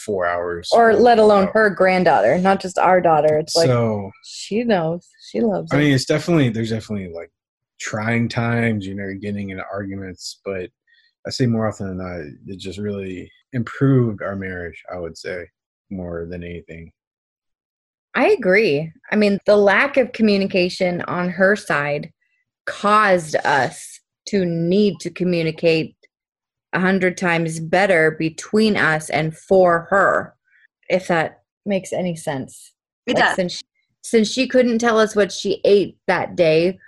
[0.05, 0.69] four hours.
[0.73, 1.53] Or let alone Oh.
[1.55, 3.39] her granddaughter, not just our daughter.
[3.39, 5.09] It's like, so, she knows.
[5.31, 5.81] She loves I it.
[5.81, 7.31] mean, it's definitely, there's definitely like
[7.79, 10.71] trying times, you know, getting into arguments, but
[11.27, 15.49] I say more often than not, it just really improved our marriage, I would say,
[15.91, 16.93] more than anything.
[18.15, 18.93] I agree.
[19.11, 22.13] I mean, the lack of communication on her side
[22.65, 25.97] caused us to need to communicate
[26.73, 30.35] a hundred times better between us and for her,
[30.89, 32.73] if that makes any sense.
[33.07, 33.37] It Like, does.
[33.37, 33.63] Since,
[34.03, 36.79] since she couldn't tell us what she ate that day,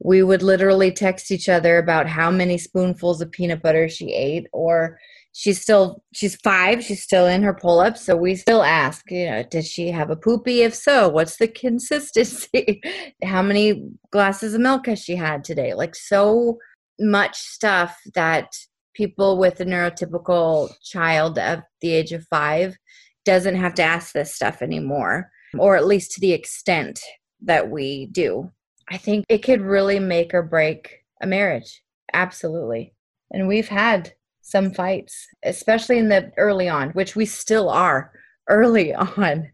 [0.00, 4.46] we would literally text each other about how many spoonfuls of peanut butter she ate
[4.52, 4.98] or
[5.32, 9.42] she's still she's five she's still in her pull-ups so we still ask you know
[9.50, 10.62] did she have a poopy?
[10.62, 12.80] If so what's the consistency?
[13.24, 15.74] How many glasses of milk has she had today?
[15.74, 16.58] Like so
[17.00, 18.52] much stuff that
[18.94, 22.76] people with a neurotypical child of the age of five
[23.24, 27.00] doesn't have to ask this stuff anymore or at least to the extent
[27.40, 28.50] that we do
[28.90, 32.94] i think it could really make or break a marriage absolutely
[33.30, 34.12] and we've had
[34.48, 38.12] some fights, especially in the early on, which we still are
[38.48, 39.50] early on.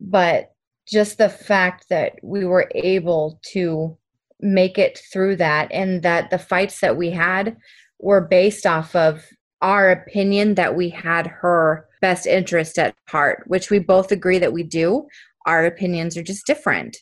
[0.00, 0.52] But
[0.86, 3.96] just the fact that we were able to
[4.40, 7.56] make it through that and that the fights that we had
[7.98, 9.24] were based off of
[9.62, 14.52] our opinion that we had her best interest at heart, which we both agree that
[14.52, 15.06] we do.
[15.46, 16.98] Our opinions are just different.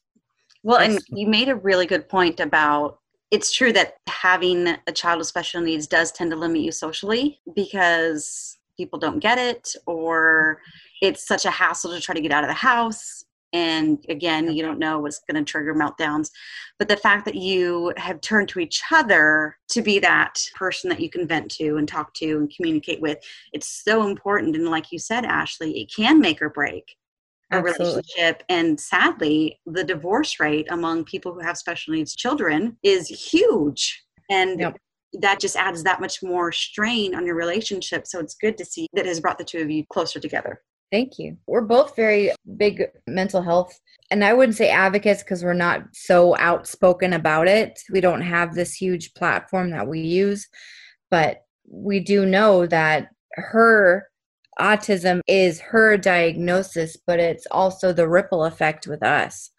[0.64, 2.98] Well, and you made a really good point about
[3.30, 7.38] it's true that having a child with special needs does tend to limit you socially
[7.54, 10.60] because people don't get it or
[11.02, 13.24] it's such a hassle to try to get out of the house.
[13.52, 16.30] And again, you don't know what's going to trigger meltdowns.
[16.78, 21.00] But the fact that you have turned to each other to be that person that
[21.00, 23.18] you can vent to and talk to and communicate with,
[23.52, 24.56] it's so important.
[24.56, 26.96] And like you said, Ashley, it can make or break
[27.54, 28.02] a Absolutely.
[28.16, 34.04] relationship and sadly the divorce rate among people who have special needs children is huge
[34.30, 34.76] and Yep.
[35.20, 38.86] that just adds that much more strain on your relationship so it's good to see
[38.94, 40.60] that has brought the two of you closer together
[40.92, 41.36] Thank you.
[41.48, 43.76] We're both very big mental health,
[44.12, 47.80] and I wouldn't say advocates because we're not so outspoken about it.
[47.90, 50.46] We don't have this huge platform that we use,
[51.10, 51.38] but
[51.68, 54.06] we do know that her
[54.58, 59.50] autism is her diagnosis, but it's also the ripple effect with us.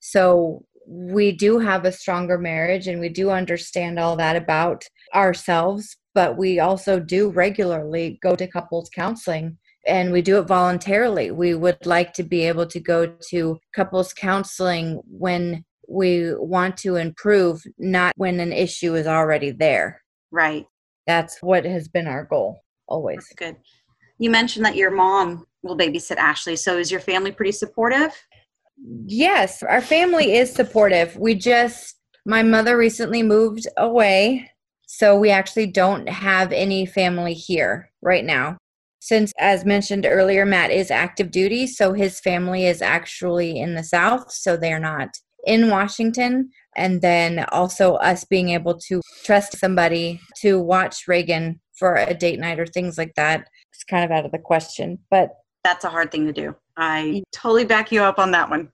[0.00, 4.84] So we do have a stronger marriage and we do understand all that about
[5.14, 11.30] ourselves, but we also do regularly go to couples counseling and we do it voluntarily.
[11.30, 16.96] We would like to be able to go to couples counseling when we want to
[16.96, 20.02] improve, not when an issue is already there.
[20.30, 20.66] right
[21.06, 23.18] That's what has been our goal always.
[23.18, 23.56] that's good
[24.20, 28.14] you mentioned that your mom will babysit ashley so is your family pretty supportive
[29.06, 31.16] Yes, our family is supportive.
[31.16, 34.50] We just, my mother recently moved away.
[34.86, 38.56] So we actually don't have any family here right now.
[39.00, 41.66] Since, as mentioned earlier, Matt is active duty.
[41.66, 44.30] So his family is actually in the South.
[44.32, 45.08] So they're not
[45.46, 46.50] in Washington.
[46.76, 52.38] And then also us being able to trust somebody to watch Reagan for a date
[52.38, 53.48] night or things like that.
[53.72, 55.00] It's kind of out of the question.
[55.10, 55.30] But
[55.64, 58.70] that's a hard thing to do i totally back you up on that one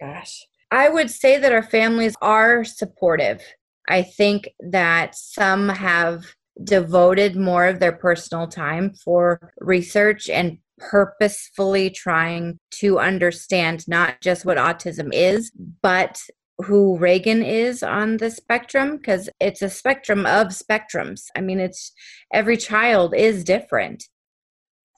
[0.00, 0.46] Gosh.
[0.70, 3.42] I would say that our families are supportive.
[3.88, 6.24] I think that some have
[6.64, 14.44] devoted more of their personal time for research and purposefully trying to understand not just
[14.44, 16.18] what autism is, but
[16.62, 21.24] who Reagan is on the spectrum because it's a spectrum of spectrums.
[21.36, 21.92] I mean, it's
[22.32, 24.04] every child is different.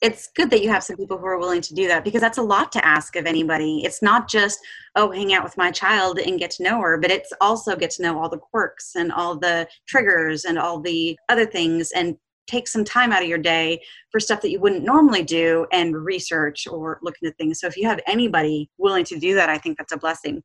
[0.03, 2.37] it's good that you have some people who are willing to do that because that's
[2.37, 3.83] a lot to ask of anybody.
[3.85, 4.59] It's not just,
[4.97, 7.89] oh, hang out with my child and get to know her, but it's also get
[7.91, 12.17] to know all the quirks and all the triggers and all the other things and
[12.47, 15.95] take some time out of your day for stuff that you wouldn't normally do and
[15.95, 17.61] research or look into things.
[17.61, 20.43] So if you have anybody willing to do that, I think that's a blessing.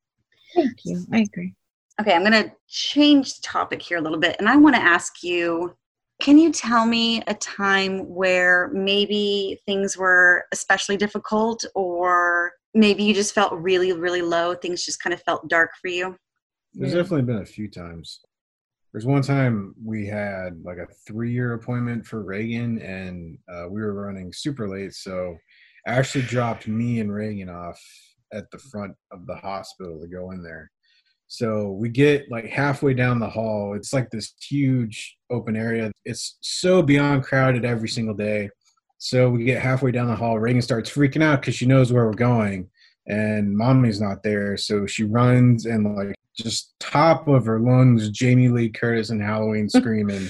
[0.55, 1.05] Thank you.
[1.13, 1.55] I agree.
[2.01, 4.83] Okay, I'm going to change the topic here a little bit and I want to
[4.83, 5.75] ask you
[6.21, 13.15] Can you tell me a time where maybe things were especially difficult or maybe you
[13.15, 14.55] just felt really, really low?
[14.55, 16.17] Things just kind of felt dark for you?
[16.75, 17.03] There's yeah.
[17.03, 18.21] definitely been a few times.
[18.93, 23.81] There's one time we had like a three year appointment for Reagan and uh, we
[23.81, 24.95] were running super late.
[24.95, 25.37] So
[25.87, 27.81] Ashley dropped me and Reagan off
[28.33, 30.71] at the front of the hospital to go in there.
[31.29, 33.75] So we get like halfway down the hall.
[33.75, 35.93] It's like this huge open area.
[36.07, 38.49] It's so beyond crowded every single day.
[38.97, 40.39] So we get halfway down the hall.
[40.39, 42.69] Reagan starts freaking out because she knows where we're going,
[43.07, 44.57] and mommy's not there.
[44.57, 49.69] So she runs and like just top of her lungs, Jamie Lee Curtis and Halloween
[49.69, 50.29] screaming.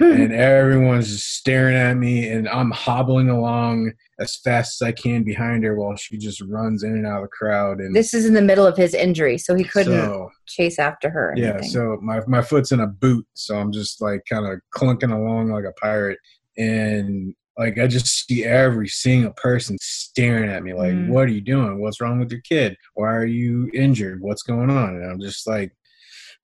[0.00, 5.24] and everyone's just staring at me and I'm hobbling along as fast as I can
[5.24, 8.26] behind her while she just runs in and out of the crowd and this is
[8.26, 11.98] in the middle of his injury so he couldn't so, chase after her yeah so
[12.02, 15.64] my my foot's in a boot so I'm just like kind of clunking along like
[15.64, 16.18] a pirate.
[16.56, 21.08] And like I just see every single person staring at me like mm.
[21.08, 21.80] what are you doing?
[21.80, 22.76] What's wrong with your kid?
[22.94, 24.20] Why are you injured?
[24.20, 24.96] What's going on?
[24.96, 25.72] And I'm just like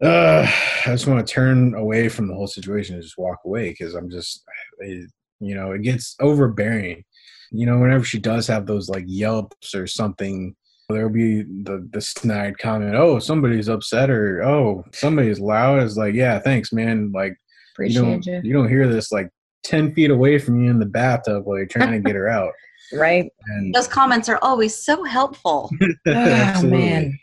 [0.02, 0.46] uh,
[0.84, 3.94] I just want to turn away from the whole situation and just walk away because
[3.94, 4.44] I'm just,
[4.80, 5.10] it,
[5.40, 7.02] you know, it gets overbearing.
[7.50, 10.54] You know, whenever she does have those like yelps or something,
[10.88, 16.14] there'll be the the snide comment, "Oh, somebody's upset," or "Oh, somebody's loud." It's like,
[16.14, 17.12] yeah, thanks, man.
[17.12, 17.36] Like,
[17.74, 18.40] Appreciate you don't you.
[18.44, 19.30] you don't hear this like
[19.64, 22.52] ten feet away from you in the bathtub while you're trying to get her out.
[22.92, 23.28] Right.
[23.48, 25.68] And those comments are always so helpful.
[26.06, 27.18] oh man.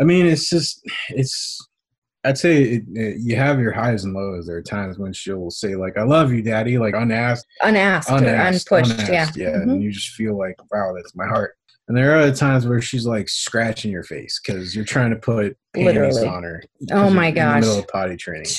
[0.00, 1.58] I mean, it's just it's
[2.24, 4.46] I'd say it, it, you have your highs and lows.
[4.46, 8.72] There are times when she'll say like "I love you, Daddy," like unasked, unasked, unasked
[8.72, 9.70] unpushed, unasked, yeah, yeah, mm-hmm.
[9.70, 11.56] and you just feel like, wow, that's my heart.
[11.86, 15.16] And there are other times where she's like scratching your face because you're trying to
[15.16, 16.26] put panties Literally.
[16.26, 16.62] on her.
[16.92, 17.56] Oh my gosh!
[17.56, 18.50] In the middle of potty training.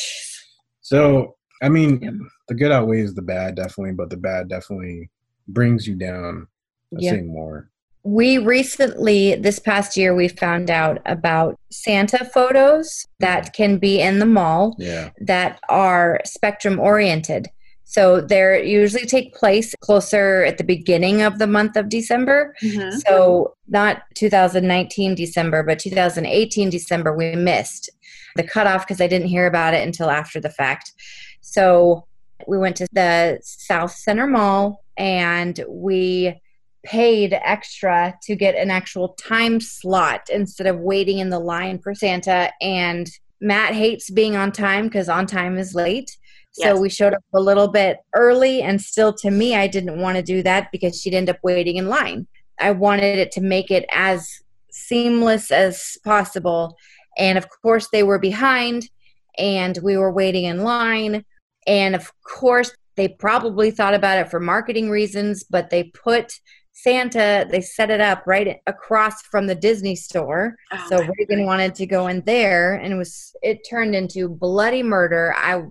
[0.81, 5.09] So I mean, the good outweighs the bad, definitely, but the bad definitely
[5.47, 6.47] brings you down.
[6.93, 7.15] I yep.
[7.15, 7.71] say more
[8.05, 14.19] we recently this past year we found out about santa photos that can be in
[14.19, 15.09] the mall yeah.
[15.19, 17.47] that are spectrum oriented
[17.83, 22.95] so they usually take place closer at the beginning of the month of december mm-hmm.
[22.99, 27.89] so not 2019 december but 2018 december we missed
[28.35, 30.93] the cutoff because i didn't hear about it until after the fact
[31.41, 32.05] so
[32.47, 36.39] we went to the Southcenter mall and we
[36.85, 41.93] paid extra to get an actual time slot instead of waiting in the line for
[41.93, 42.51] Santa.
[42.61, 43.09] And
[43.41, 46.15] Matt hates being on time because on time is late.
[46.53, 46.79] So yes.
[46.79, 50.23] we showed up a little bit early, and still to me, I didn't want to
[50.23, 52.27] do that because she'd end up waiting in line.
[52.57, 54.39] I wanted it to make it as
[54.71, 56.77] seamless as possible.
[57.17, 58.89] And of course, they were behind,
[59.37, 61.25] and we were waiting in line.
[61.67, 66.39] And of course, they probably thought about it for marketing reasons, but they put
[66.77, 70.57] Santa, they set it up right across from the Disney store.
[70.73, 74.83] Oh, so Reagan wanted to go in there and it was it turned into bloody
[74.83, 75.33] murder.
[75.37, 75.63] I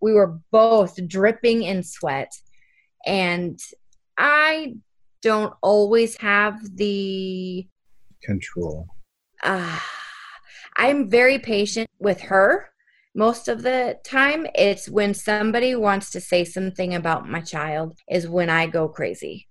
[0.00, 2.32] we were both dripping in sweat
[3.04, 3.58] and
[4.16, 4.74] I
[5.20, 7.66] don't always have the
[8.22, 8.86] control.
[9.42, 9.80] Uh,
[10.76, 12.68] I'm very patient with her
[13.16, 14.46] most of the time.
[14.54, 19.48] It's when somebody wants to say something about my child is when I go crazy.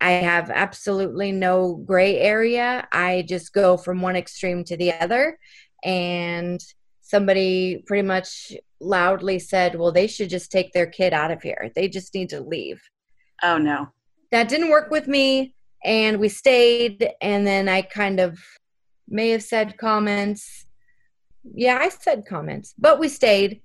[0.00, 2.86] I have absolutely no gray area.
[2.92, 5.38] I just go from one extreme to the other.
[5.84, 6.60] And
[7.00, 11.70] somebody pretty much loudly said, well, they should just take their kid out of here.
[11.74, 12.82] They just need to leave.
[13.42, 13.88] Oh, no.
[14.30, 15.54] That didn't work with me.
[15.84, 17.10] And we stayed.
[17.20, 18.38] And then I kind of
[19.08, 20.66] may have said comments.
[21.54, 23.60] Yeah, I said comments, but we stayed.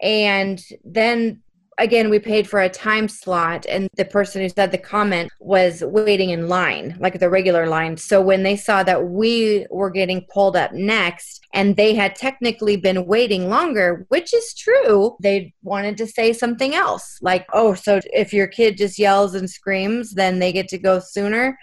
[0.00, 1.42] And then
[1.78, 5.82] again, we paid for a time slot, and the person who said the comment was
[5.82, 7.96] waiting in line, like the regular line.
[7.96, 12.76] So when they saw that we were getting pulled up next, and they had technically
[12.76, 18.00] been waiting longer, which is true, they wanted to say something else, like, "Oh, so
[18.12, 21.58] if your kid just yells and screams, then they get to go sooner."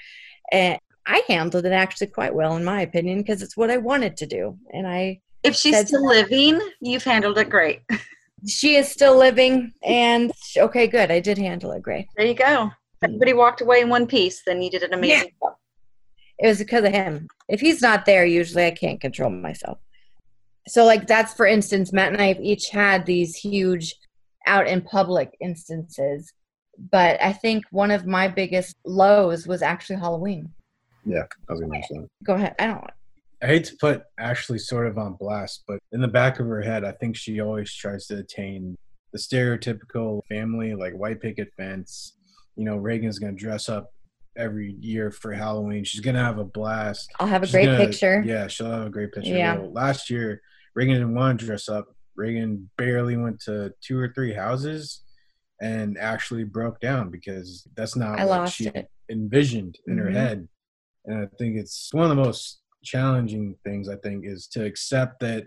[0.51, 4.17] And I handled it actually quite well, in my opinion, because it's what I wanted
[4.17, 5.21] to do, and I.
[5.43, 7.81] If she's still living, you've handled it great.
[8.47, 11.11] she is still living and okay good.
[11.11, 11.81] I did handle it.
[11.81, 12.07] Great.
[12.15, 12.71] There you go.
[13.03, 15.47] Everybody walked away in one piece then you did an amazing yeah.
[15.47, 15.55] job
[16.39, 17.27] it was because of him.
[17.47, 19.77] If he's not there usually i can't control myself.
[20.67, 23.95] So like that's for instance matt and i have each had these huge
[24.47, 26.31] out in public instances
[26.91, 30.51] but i think one of my biggest lows was actually halloween.
[31.05, 32.09] Yeah i was gonna mention that.
[32.23, 32.55] Go ahead.
[32.59, 32.83] I don't
[33.41, 36.61] I hate to put Ashley sort of on blast, but in the back of her
[36.61, 38.75] head, I think she always tries to attain
[39.13, 42.15] the stereotypical family, like white picket fence.
[42.55, 43.91] You know, Reagan's gonna dress up
[44.37, 45.83] every year for Halloween.
[45.83, 47.09] She's gonna have a blast.
[47.19, 48.23] I'll have a She's great gonna- picture.
[48.25, 49.31] Yeah, she'll have a great picture.
[49.35, 49.57] Yeah.
[49.57, 50.41] Well, last year,
[50.73, 51.87] Reagan didn't want to dress up.
[52.15, 55.03] Reagan barely went to two or three houses
[55.61, 58.89] and Ashley broke down because that's not I what she it.
[59.09, 60.13] envisioned in her Mhm.
[60.13, 60.47] head.
[61.05, 65.19] And I think it's one of the most challenging things, I think, is to accept
[65.21, 65.45] that,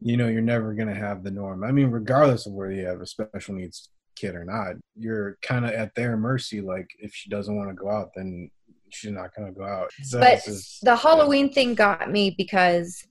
[0.00, 1.64] you know, you're never going to have the norm.
[1.64, 5.64] I mean, regardless of whether you have a special needs kid or not, you're kind
[5.64, 6.60] of at their mercy.
[6.60, 8.50] Like, if she doesn't want to go out, then
[8.90, 9.90] she's not going to go out.
[10.02, 13.06] So but just- the Halloween thing got me because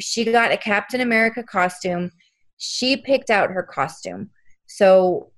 [0.00, 2.10] she got a Captain America costume.
[2.56, 4.30] She picked out her costume.
[4.66, 5.32] So,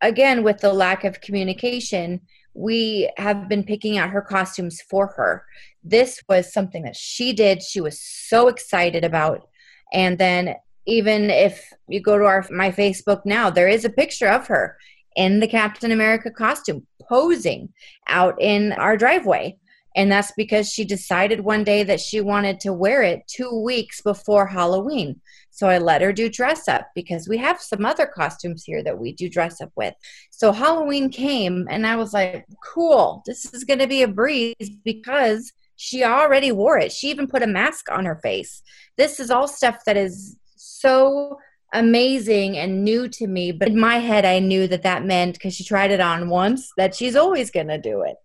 [0.00, 2.22] again, with the lack of communication,
[2.54, 5.44] we have been picking out her costumes for her.
[5.82, 7.62] This was something that she did.
[7.62, 9.48] She was so excited about.
[9.92, 10.54] And then,
[10.86, 14.76] even if you go to our my Facebook now, there is a picture of her
[15.16, 17.68] in the Captain America costume posing
[18.08, 19.56] out in our driveway.
[19.96, 24.00] And that's because she decided one day that she wanted to wear it two weeks
[24.00, 25.20] before Halloween.
[25.50, 28.98] So I let her do dress up because we have some other costumes here that
[28.98, 29.94] we do dress up with.
[30.30, 34.70] So Halloween came and I was like, cool, this is going to be a breeze
[34.84, 36.92] because she already wore it.
[36.92, 38.62] She even put a mask on her face.
[38.96, 41.38] This is all stuff that is so
[41.72, 43.52] amazing and new to me.
[43.52, 46.70] But in my head, I knew that that meant because she tried it on once
[46.76, 48.16] that she's always going to do it.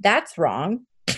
[0.00, 0.86] That's wrong.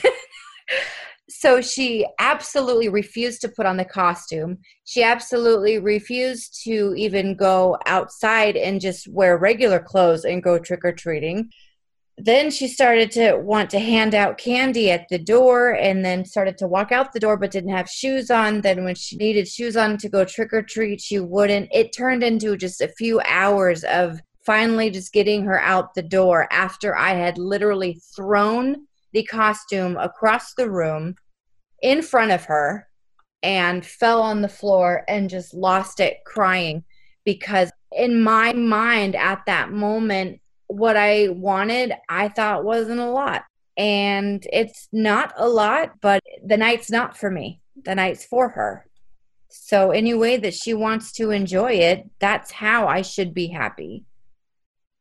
[1.40, 4.58] so she absolutely refused to put on the costume.
[4.84, 10.84] She absolutely refused to even go outside and just wear regular clothes and go trick
[10.84, 11.48] or treating.
[12.16, 16.58] Then she started to want to hand out candy at the door and then started
[16.58, 18.62] to walk out the door but didn't have shoes on.
[18.62, 21.68] Then, when she needed shoes on to go trick or treat, she wouldn't.
[21.70, 26.48] It turned into just a few hours of finally just getting her out the door
[26.50, 31.14] after I had literally thrown the costume across the room
[31.82, 32.88] in front of her
[33.42, 36.84] and fell on the floor and just lost it crying.
[37.24, 43.44] Because in my mind at that moment what I wanted I thought wasn't a lot.
[43.76, 47.60] And it's not a lot but the night's not for me.
[47.84, 48.86] The night's for her.
[49.50, 54.04] So any way that she wants to enjoy it that's how I should be happy.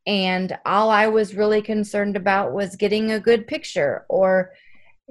[0.06, 4.52] And all I was really concerned about was getting a good picture or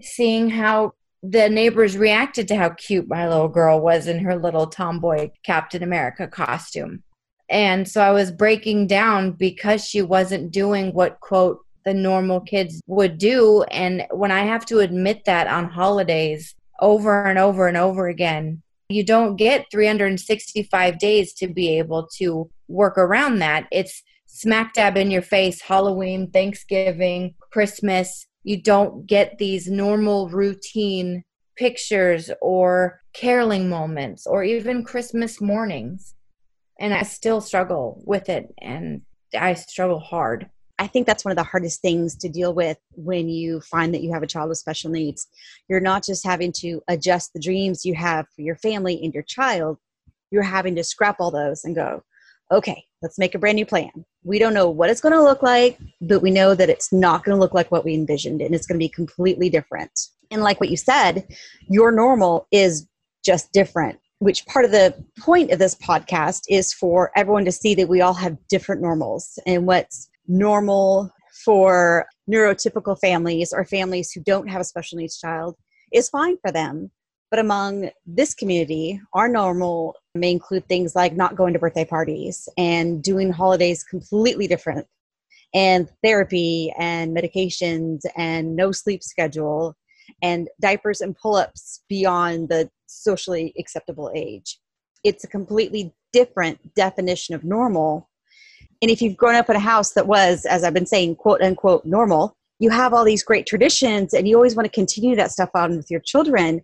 [0.01, 0.93] seeing how
[1.23, 5.83] the neighbors reacted to how cute my little girl was in her little tomboy Captain
[5.83, 7.03] America costume.
[7.49, 12.81] And so I was breaking down because she wasn't doing what, quote, the normal kids
[12.87, 13.63] would do.
[13.71, 18.61] And when I have to admit that on holidays over and over and over again,
[18.89, 23.67] you don't get 365 days to be able to work around that.
[23.71, 28.26] It's smack dab in your face Halloween, Thanksgiving, Christmas.
[28.47, 31.25] You don't get these normal routine
[31.57, 36.15] pictures or caroling moments or even Christmas mornings.
[36.79, 39.01] And I still struggle with it and
[39.37, 40.49] I struggle hard.
[40.79, 44.01] I think that's one of the hardest things to deal with when you find that
[44.01, 45.27] you have a child with special needs.
[45.67, 49.23] You're not just having to adjust the dreams you have for your family and your
[49.23, 49.77] child,
[50.31, 52.01] you're having to scrap all those and go,
[52.49, 53.91] okay, let's make a brand new plan.
[54.23, 57.23] We don't know what it's going to look like, but we know that it's not
[57.23, 59.91] going to look like what we envisioned and it's going to be completely different.
[60.31, 61.27] And like what you said,
[61.69, 62.87] your normal is
[63.23, 67.75] just different, which part of the point of this podcast is for everyone to see
[67.75, 71.11] that we all have different normals and what's normal
[71.45, 75.55] for neurotypical families or families who don't have a special needs child
[75.93, 76.91] is fine for them.
[77.29, 82.49] But among this community, our normal may include things like not going to birthday parties
[82.57, 84.87] and doing holidays completely different,
[85.53, 89.75] and therapy and medications and no sleep schedule
[90.21, 94.59] and diapers and pull ups beyond the socially acceptable age.
[95.03, 98.09] It's a completely different definition of normal.
[98.81, 101.41] And if you've grown up in a house that was, as I've been saying, quote
[101.41, 105.31] unquote normal, you have all these great traditions and you always want to continue that
[105.31, 106.61] stuff on with your children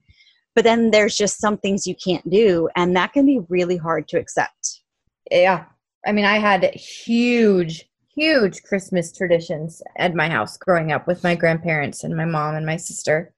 [0.55, 4.07] but then there's just some things you can't do and that can be really hard
[4.07, 4.83] to accept
[5.31, 5.65] Yeah.
[6.05, 11.35] I mean, I had huge, huge Christmas traditions at my house growing up with my
[11.35, 13.33] grandparents and my mom and my sister.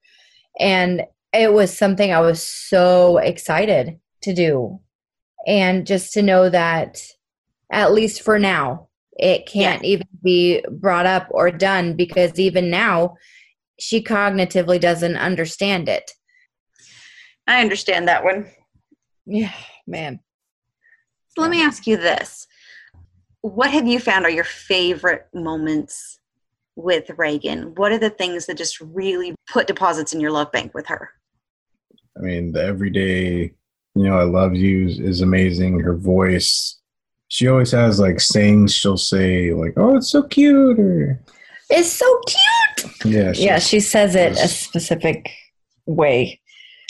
[0.58, 1.02] And
[1.32, 4.80] it was something I was so excited to do.
[5.46, 6.98] And just to know that,
[7.70, 13.16] at least for now, it can't even be brought up or done because even now,
[13.78, 16.10] she cognitively doesn't understand it.
[17.46, 18.50] I understand that one
[19.26, 19.52] Yeah,
[19.86, 20.20] man.
[21.28, 22.46] so let me ask you this
[23.40, 26.18] what have you found are your favorite moments
[26.76, 27.74] with Reagan?
[27.74, 31.10] What are the things that just really put deposits in your love bank with her?
[32.16, 33.52] I mean, the everyday,
[33.94, 35.80] you know, I love you is amazing.
[35.80, 36.78] Her voice,
[37.28, 41.20] she always has like sayings she'll say, like, oh, it's so cute, or
[41.70, 42.94] it's so cute.
[43.04, 43.32] Yeah.
[43.34, 45.30] Yeah, she says it a specific
[45.86, 46.40] way.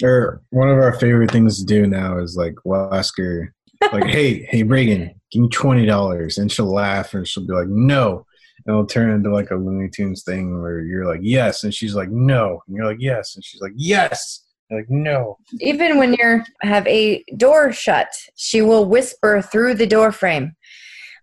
[0.03, 3.53] Or one of our favorite things to do now is like, we'll ask her,
[3.93, 6.39] like, hey, hey, Reagan, give me $20.
[6.39, 8.27] And she'll laugh and she'll be like, no.
[8.65, 11.65] And it'll turn into like a Looney Tunes thing where you're like, yes.
[11.65, 12.63] And she's like, no.
[12.67, 13.35] And you're like, yes.
[13.37, 14.43] And she's like, yes.
[14.71, 15.39] You're like, no.
[15.61, 20.57] Even when you have a door shut, she will whisper through the door frame,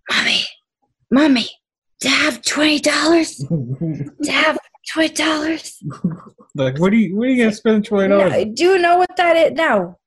[0.10, 0.44] Mommy,
[1.12, 1.50] Mommy,
[2.02, 3.38] to have twenty dollars?
[3.38, 4.58] to have
[4.94, 5.82] twenty dollars?
[6.56, 8.32] like, what are you what are you gonna spend twenty dollars?
[8.32, 9.52] No, do you know what that is?
[9.54, 9.98] No.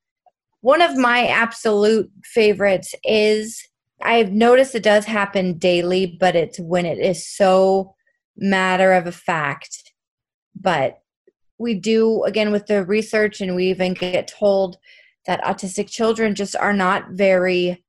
[0.61, 3.63] One of my absolute favorites is
[4.03, 7.95] I've noticed it does happen daily, but it's when it is so
[8.37, 9.93] matter of a fact.
[10.55, 11.01] But
[11.59, 14.77] we do again with the research and we even get told
[15.27, 17.83] that autistic children just are not very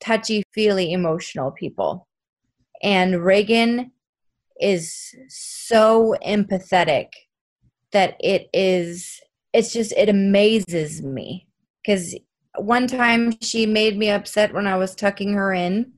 [0.00, 2.06] touchy feely emotional people
[2.84, 3.92] and Reagan
[4.60, 7.08] is so empathetic
[7.94, 9.20] that it is
[9.52, 11.46] it's just it amazes me.
[11.86, 12.14] Cuz
[12.56, 15.92] one time she made me upset when I was tucking her in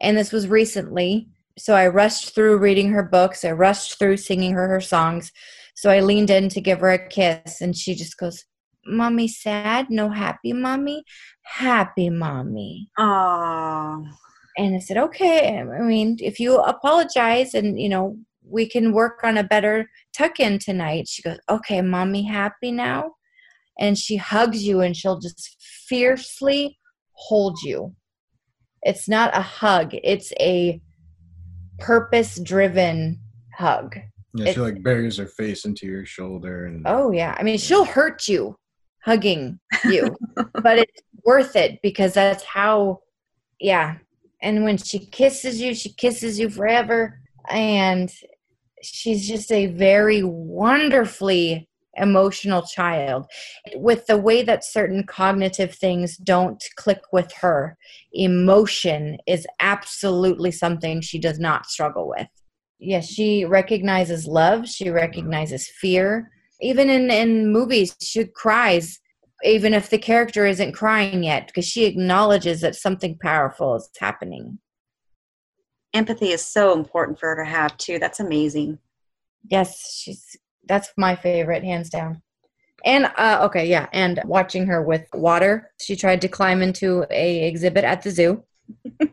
[0.00, 1.28] and this was recently.
[1.58, 5.32] So I rushed through reading her books I rushed through singing her her songs.
[5.74, 8.44] So I leaned in to give her a kiss and she just goes
[8.86, 9.90] mommy sad?
[9.90, 11.04] No happy mommy?
[11.42, 12.90] Happy mommy.
[12.98, 14.04] Oh
[14.56, 15.58] and I said, okay.
[15.58, 18.16] I mean, if you apologize and, you know,
[18.52, 21.08] we can work on a better tuck in tonight.
[21.08, 23.12] She goes, okay, mommy happy now?
[23.78, 25.56] And she hugs you and she'll just
[25.88, 26.78] fiercely
[27.12, 27.94] hold you.
[28.82, 30.80] It's not a hug, it's a
[31.78, 33.18] purpose driven
[33.56, 33.96] hug.
[34.34, 37.34] Yeah, It's- she like buries her face into your shoulder and Oh, yeah.
[37.38, 38.56] I mean, she'll hurt you
[39.04, 40.14] hugging you,
[40.62, 43.00] but it's worth it because that's how,
[43.58, 43.96] yeah.
[44.42, 47.18] And when she kisses you, she kisses you forever.
[47.48, 48.12] And
[48.82, 53.26] she's just a very wonderfully emotional child.
[53.74, 57.76] With the way that certain cognitive things don't click with her,
[58.12, 62.28] emotion is absolutely something she does not struggle with.
[62.78, 66.30] Yes, she recognizes love, she recognizes fear.
[66.60, 68.98] Even in, in movies, she cries
[69.44, 74.58] even if the character isn't crying yet because she acknowledges that something powerful is happening.
[75.94, 77.98] Empathy is so important for her to have too.
[77.98, 78.78] That's amazing.
[79.50, 80.36] Yes, she's
[80.68, 82.22] that's my favorite hands down.
[82.84, 85.70] And uh okay, yeah, and watching her with water.
[85.80, 88.44] She tried to climb into a exhibit at the zoo.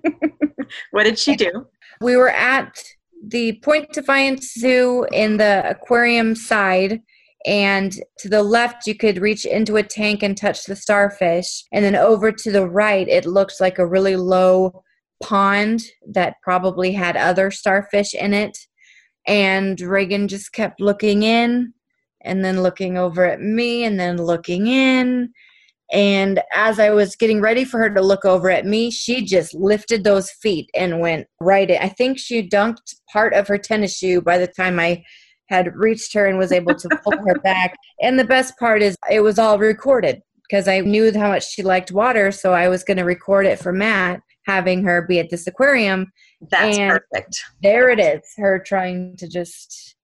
[0.92, 1.68] What did she do?
[2.02, 2.78] We were at
[3.26, 7.02] the Point Defiance Zoo in the aquarium side
[7.46, 11.84] and to the left you could reach into a tank and touch the starfish and
[11.84, 14.84] then over to the right it looked like a really low
[15.22, 18.58] pond that probably had other starfish in it
[19.28, 21.74] and reagan just kept looking in
[22.22, 25.30] and then looking over at me and then looking in
[25.92, 29.54] and as i was getting ready for her to look over at me she just
[29.54, 31.82] lifted those feet and went right in.
[31.82, 35.04] i think she dunked part of her tennis shoe by the time i
[35.50, 37.76] had reached her and was able to pull her back.
[38.02, 41.64] And the best part is it was all recorded because I knew how much she
[41.64, 42.32] liked water.
[42.32, 46.12] So I was going to record it for Matt, having her be at this aquarium.
[46.50, 47.42] That's And- perfect.
[47.62, 49.96] There it is, her trying to just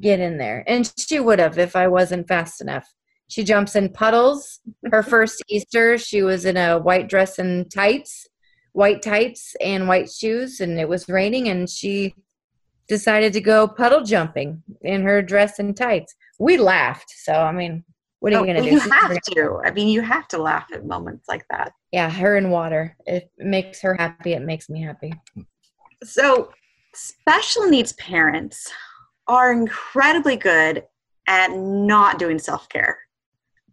[0.00, 0.64] get in there.
[0.66, 2.86] And she would have if I wasn't fast enough.
[3.28, 4.60] She jumps in puddles.
[4.90, 8.26] Her first Easter, she was in a white dress and tights,
[8.72, 12.14] white tights and white shoes, and it was raining, and she
[12.88, 16.14] decided to go puddle jumping in her dress and tights.
[16.38, 17.10] We laughed.
[17.24, 17.84] So, I mean,
[18.20, 18.74] what are Oh, you going to do?
[18.74, 19.60] you have gonna- to.
[19.64, 21.72] I mean, you have to laugh at moments like that.
[21.92, 22.96] Yeah, her in water.
[23.06, 24.32] It makes her happy.
[24.34, 25.12] It makes me happy.
[26.04, 26.50] So,
[26.94, 28.70] special needs parents
[29.26, 30.84] are incredibly good
[31.26, 32.98] at not doing self care.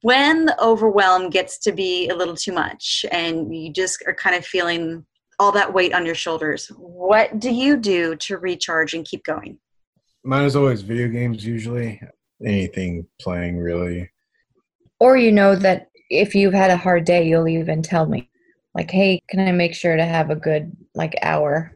[0.02, 4.36] When the overwhelm gets to be a little too much and you just are kind
[4.36, 5.06] of feeling
[5.39, 9.60] all that weight on your shoulders, what do you do to recharge and keep going?
[10.24, 12.02] mine is always video games usually.
[12.45, 14.10] Anything playing really.
[15.00, 18.30] Or you know that if you've had a hard day, you'll even tell me,
[18.74, 21.76] like, hey, can I make sure to have a good like hour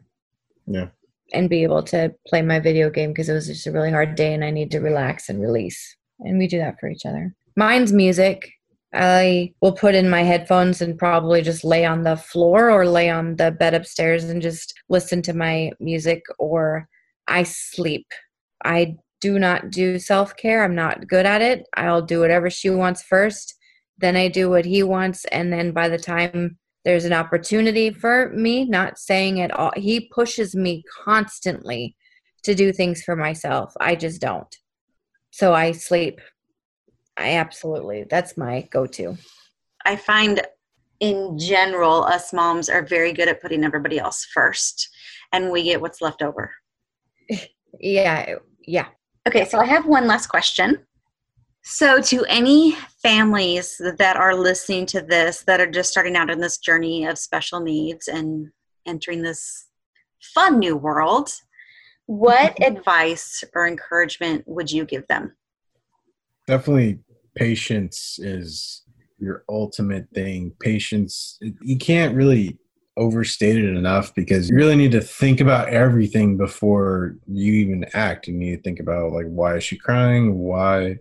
[0.66, 0.88] Yeah.
[1.32, 4.14] and be able to play my video game because it was just a really hard
[4.14, 5.96] day and I need to relax and release.
[6.20, 7.34] And we do that for each other.
[7.56, 8.50] Mine's music.
[8.94, 13.08] I will put in my headphones and probably just lay on the floor or lay
[13.08, 16.88] on the bed upstairs and just listen to my music or
[17.26, 18.06] I sleep.
[18.64, 20.64] I do not do self care.
[20.64, 21.66] I'm not good at it.
[21.74, 23.54] I'll do whatever she wants first.
[23.96, 25.24] Then I do what he wants.
[25.26, 30.10] And then by the time there's an opportunity for me, not saying it all, he
[30.12, 31.94] pushes me constantly
[32.42, 33.72] to do things for myself.
[33.80, 34.54] I just don't.
[35.30, 36.20] So I sleep.
[37.16, 39.16] I absolutely, that's my go to.
[39.84, 40.40] I find
[40.98, 44.88] in general, us moms are very good at putting everybody else first,
[45.32, 46.52] and we get what's left over.
[47.80, 48.86] yeah, yeah.
[49.26, 50.78] Okay, so I have one last question.
[51.64, 56.40] So, to any families that are listening to this that are just starting out in
[56.40, 58.48] this journey of special needs and
[58.84, 59.66] entering this
[60.34, 61.30] fun new world,
[62.06, 65.36] what advice or encouragement would you give them?
[66.48, 66.98] Definitely,
[67.36, 68.82] patience is
[69.18, 70.52] your ultimate thing.
[70.60, 72.58] Patience, you can't really
[72.96, 78.28] overstate it enough because you really need to think about everything before you even act.
[78.28, 80.38] You need to think about like why is she crying?
[80.38, 80.98] Why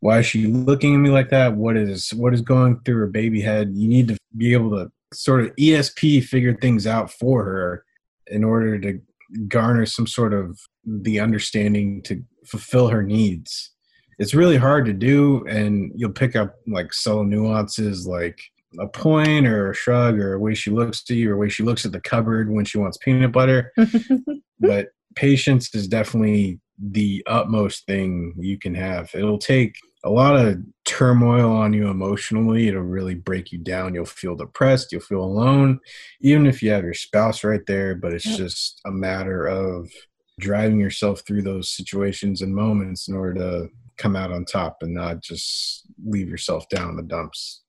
[0.00, 1.56] why is she looking at me like that?
[1.56, 3.72] What is what is going through her baby head?
[3.74, 7.84] You need to be able to sort of ESP figure things out for her
[8.28, 9.00] in order to
[9.48, 13.72] garner some sort of the understanding to fulfill her needs.
[14.18, 18.40] It's really hard to do, and you'll pick up like subtle nuances like
[18.78, 21.48] a point or a shrug or a way she looks to you or a way
[21.48, 23.72] she looks at the cupboard when she wants peanut butter.
[24.60, 29.10] but patience is definitely the utmost thing you can have.
[29.14, 32.68] It'll take a lot of turmoil on you emotionally.
[32.68, 33.94] It'll really break you down.
[33.94, 34.92] You'll feel depressed.
[34.92, 35.80] You'll feel alone,
[36.20, 37.94] even if you have your spouse right there.
[37.94, 39.90] But it's just a matter of
[40.38, 43.68] driving yourself through those situations and moments in order to
[43.98, 47.60] come out on top and not just leave yourself down in the dumps.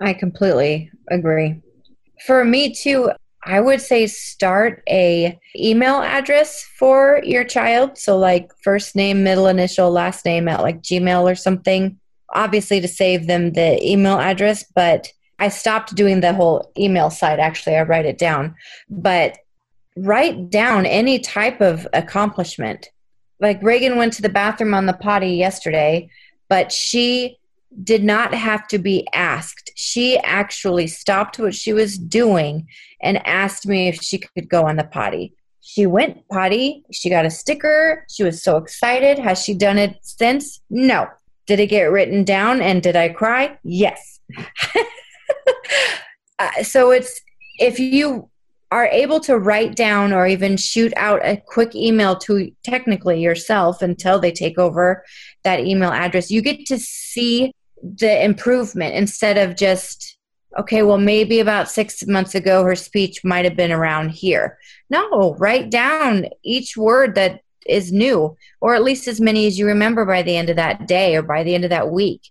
[0.00, 1.60] I completely agree.
[2.26, 3.10] For me too,
[3.44, 7.96] I would say start a email address for your child.
[7.96, 11.98] So like first name, middle initial, last name at like Gmail or something.
[12.34, 17.40] Obviously to save them the email address, but I stopped doing the whole email side
[17.40, 17.76] actually.
[17.76, 18.54] I write it down.
[18.90, 19.38] But
[19.96, 22.90] write down any type of accomplishment.
[23.40, 26.10] Like Reagan went to the bathroom on the potty yesterday,
[26.48, 27.37] but she
[27.82, 29.70] did not have to be asked.
[29.74, 32.66] She actually stopped what she was doing
[33.00, 35.34] and asked me if she could go on the potty.
[35.60, 36.84] She went potty.
[36.92, 38.06] She got a sticker.
[38.08, 39.18] She was so excited.
[39.18, 40.60] Has she done it since?
[40.70, 41.08] No.
[41.46, 43.58] Did it get written down and did I cry?
[43.64, 44.20] Yes.
[46.38, 47.20] uh, so it's
[47.58, 48.30] if you
[48.70, 53.80] are able to write down or even shoot out a quick email to technically yourself
[53.80, 55.04] until they take over
[55.44, 57.52] that email address, you get to see
[57.82, 60.18] the improvement instead of just
[60.58, 64.58] okay well maybe about six months ago her speech might have been around here.
[64.90, 69.66] No write down each word that is new or at least as many as you
[69.66, 72.22] remember by the end of that day or by the end of that week.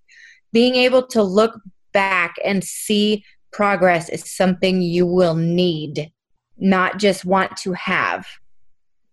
[0.52, 1.60] Being able to look
[1.94, 6.12] back and see progress is something you will need
[6.58, 8.28] not just want to have.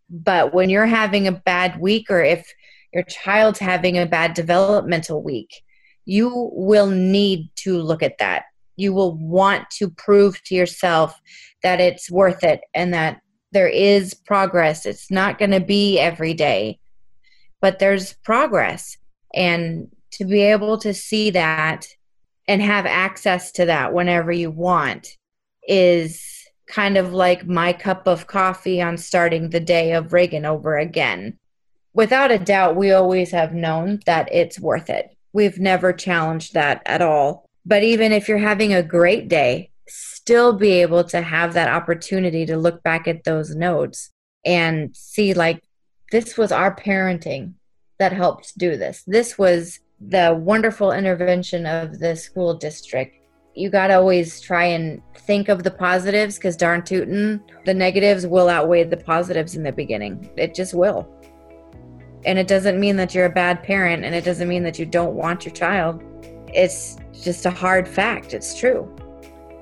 [0.08, 2.50] But when you're having a bad week or if
[2.92, 5.62] your child's having a bad developmental week
[6.04, 8.44] you will need to look at that.
[8.76, 11.18] You will want to prove to yourself
[11.62, 13.20] that it's worth it and that
[13.52, 14.84] there is progress.
[14.84, 16.80] It's not going to be every day,
[17.60, 18.96] but there's progress.
[19.32, 21.86] And to be able to see that
[22.46, 25.16] and have access to that whenever you want
[25.66, 26.22] is
[26.68, 31.38] kind of like my cup of coffee on starting the day of Reagan over again.
[31.94, 36.80] Without a doubt, we always have known that it's worth it we've never challenged that
[36.86, 37.50] at all.
[37.66, 42.46] But even if you're having a great day, still be able to have that opportunity
[42.46, 44.10] to look back at those notes
[44.46, 45.62] and see, like,
[46.10, 47.54] this was our parenting
[47.98, 49.02] that helped do this.
[49.06, 53.16] This was the wonderful intervention of the school district.
[53.54, 58.26] You got to always try and think of the positives because darn tootin', the negatives
[58.26, 60.30] will outweigh the positives in the beginning.
[60.36, 61.08] It just will.
[62.24, 64.86] And it doesn't mean that you're a bad parent and it doesn't mean that you
[64.86, 66.02] don't want your child.
[66.48, 68.34] It's just a hard fact.
[68.34, 68.88] It's true.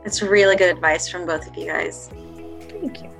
[0.04, 2.08] that's really good advice from both of you guys.
[2.68, 3.10] Thank you.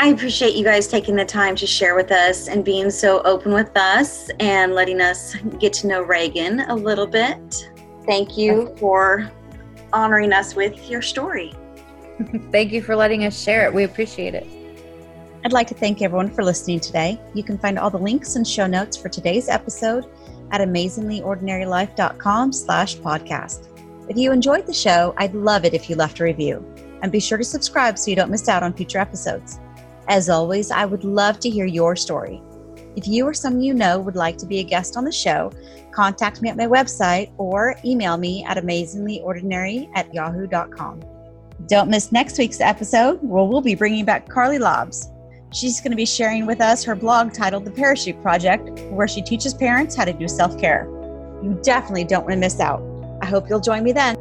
[0.00, 3.52] I appreciate you guys taking the time to share with us and being so open
[3.52, 7.68] with us and letting us get to know Reagan a little bit.
[8.06, 9.30] Thank you for
[9.92, 11.52] honoring us with your story.
[12.52, 13.74] Thank you for letting us share it.
[13.74, 14.46] We appreciate it.
[15.48, 17.18] I'd like to thank everyone for listening today.
[17.32, 20.04] You can find all the links and show notes for today's episode
[20.50, 23.66] at amazinglyordinarylife.com slash podcast.
[24.10, 26.62] If you enjoyed the show, I'd love it if you left a review.
[27.00, 29.58] And be sure to subscribe so you don't miss out on future episodes.
[30.06, 32.42] As always, I would love to hear your story.
[32.94, 35.50] If you or someone you know would like to be a guest on the show,
[35.92, 41.00] contact me at my website or email me at amazinglyordinary at yahoo.com.
[41.68, 45.10] Don't miss next week's episode where we'll be bringing back Carly Lobbs.
[45.50, 49.22] She's going to be sharing with us her blog titled The Parachute Project, where she
[49.22, 50.84] teaches parents how to do self care.
[51.42, 52.82] You definitely don't want to miss out.
[53.22, 54.17] I hope you'll join me then.